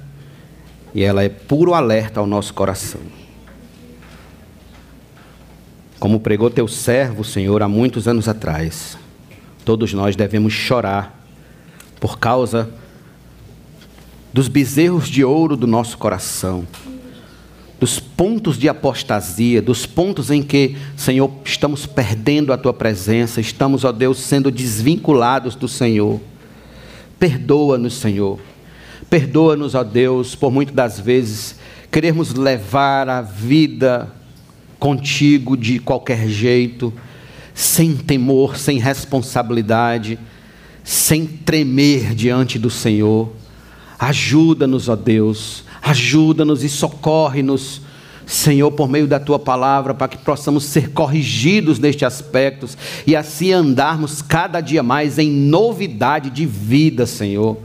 [0.94, 3.00] e ela é puro alerta ao nosso coração.
[5.98, 8.96] Como pregou teu servo, Senhor, há muitos anos atrás,
[9.64, 11.20] todos nós devemos chorar
[11.98, 12.70] por causa
[14.32, 16.66] dos bezerros de ouro do nosso coração
[18.16, 23.92] pontos de apostasia, dos pontos em que, Senhor, estamos perdendo a tua presença, estamos, ó
[23.92, 26.20] Deus, sendo desvinculados do Senhor.
[27.18, 28.38] Perdoa-nos, Senhor.
[29.10, 31.56] Perdoa-nos, ó Deus, por muitas das vezes
[31.90, 34.12] queremos levar a vida
[34.78, 36.92] contigo de qualquer jeito,
[37.54, 40.18] sem temor, sem responsabilidade,
[40.82, 43.32] sem tremer diante do Senhor.
[43.98, 47.80] Ajuda-nos, ó Deus Ajuda-nos e socorre-nos,
[48.26, 52.68] Senhor, por meio da tua palavra, para que possamos ser corrigidos neste aspecto
[53.06, 57.56] e assim andarmos cada dia mais em novidade de vida, Senhor.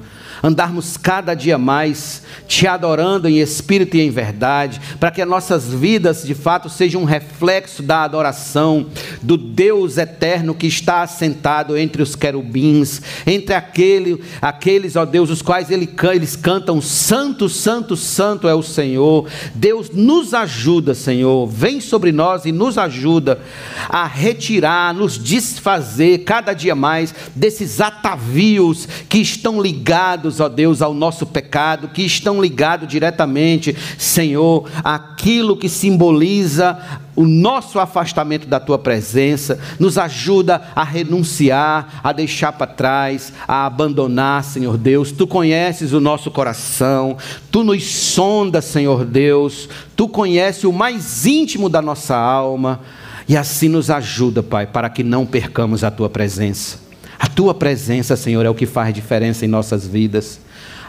[0.44, 5.74] Andarmos cada dia mais te adorando em espírito e em verdade, para que as nossas
[5.74, 8.88] vidas de fato sejam um reflexo da adoração
[9.22, 15.42] do Deus eterno que está assentado entre os querubins, entre aquele, aqueles, ó Deus, os
[15.42, 19.28] quais ele, eles cantam: Santo, Santo, Santo é o Senhor.
[19.54, 23.40] Deus nos ajuda, Senhor, vem sobre nós e nos ajuda
[23.88, 30.94] a retirar, nos desfazer cada dia mais desses atavios que estão ligados, ó Deus, ao
[30.94, 36.78] nosso pecado, que estão ligados diretamente, Senhor, àquilo que simboliza
[37.16, 43.66] o nosso afastamento da tua presença, nos ajuda a renunciar, a deixar para trás, a
[43.66, 45.12] abandonar, Senhor Deus.
[45.12, 47.18] Tu conheces o nosso coração,
[47.52, 52.80] tu nos sonda, Senhor Deus, tu conheces o mais íntimo da nossa alma,
[53.28, 56.91] e assim nos ajuda, Pai, para que não percamos a tua presença.
[57.22, 60.40] A tua presença, Senhor, é o que faz diferença em nossas vidas.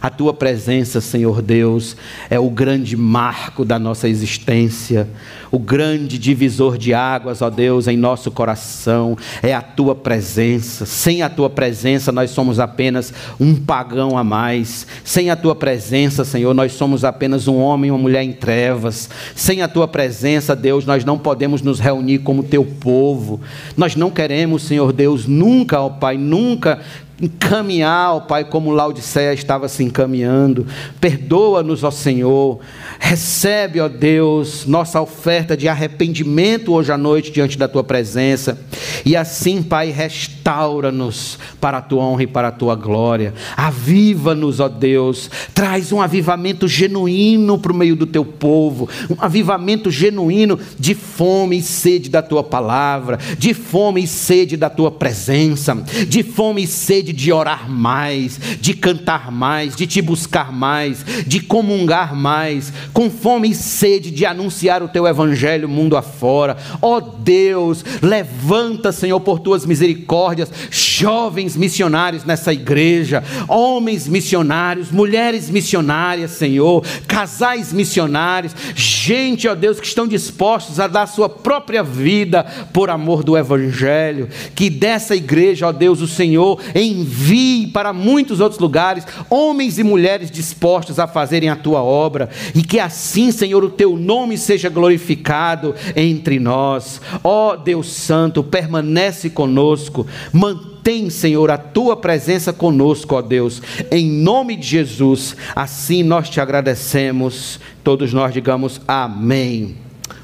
[0.03, 1.97] A tua presença, Senhor Deus,
[2.29, 5.09] é o grande marco da nossa existência,
[5.49, 10.85] o grande divisor de águas, ó Deus, em nosso coração, é a tua presença.
[10.87, 14.89] Sem a tua presença, nós somos apenas um pagão a mais.
[15.05, 19.09] Sem a tua presença, Senhor, nós somos apenas um homem e uma mulher em trevas.
[19.37, 23.41] Sem a tua presença, Deus, nós não podemos nos reunir como teu povo.
[23.77, 26.81] Nós não queremos, Senhor Deus, nunca, ó Pai, nunca
[27.21, 30.67] encaminhar, ó Pai, como Laodiceia estava se encaminhando.
[31.01, 32.61] Perdoa-nos, ó Senhor.
[33.05, 38.57] Recebe, ó Deus, nossa oferta de arrependimento hoje à noite diante da tua presença.
[39.05, 43.35] E assim, Pai, restaura-nos para a tua honra e para a tua glória.
[43.57, 45.29] Aviva-nos, ó Deus.
[45.53, 48.89] Traz um avivamento genuíno para o meio do teu povo.
[49.11, 54.71] Um avivamento genuíno de fome e sede da tua palavra, de fome e sede da
[54.71, 55.75] tua presença,
[56.09, 61.41] de fome e sede de orar mais, de cantar mais, de te buscar mais, de
[61.41, 66.57] comungar mais, com fome e sede de anunciar o teu evangelho mundo afora.
[66.81, 76.33] Ó Deus, levanta, Senhor, por tuas misericórdias, jovens missionários nessa igreja, homens missionários, mulheres missionárias,
[76.33, 82.91] Senhor, casais missionários, gente, ó Deus, que estão dispostos a dar sua própria vida por
[82.91, 84.29] amor do evangelho.
[84.55, 90.31] Que dessa igreja, ó Deus, o Senhor envie para muitos outros lugares homens e mulheres
[90.31, 95.75] dispostos a fazerem a tua obra, e que assim, Senhor, o teu nome seja glorificado
[95.97, 97.01] entre nós.
[97.25, 104.57] Ó Deus Santo, permanece conosco, mantém, Senhor, a tua presença conosco, ó Deus, em nome
[104.57, 105.37] de Jesus.
[105.55, 107.61] Assim nós te agradecemos.
[107.83, 109.77] Todos nós digamos amém.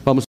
[0.04, 0.24] Vamos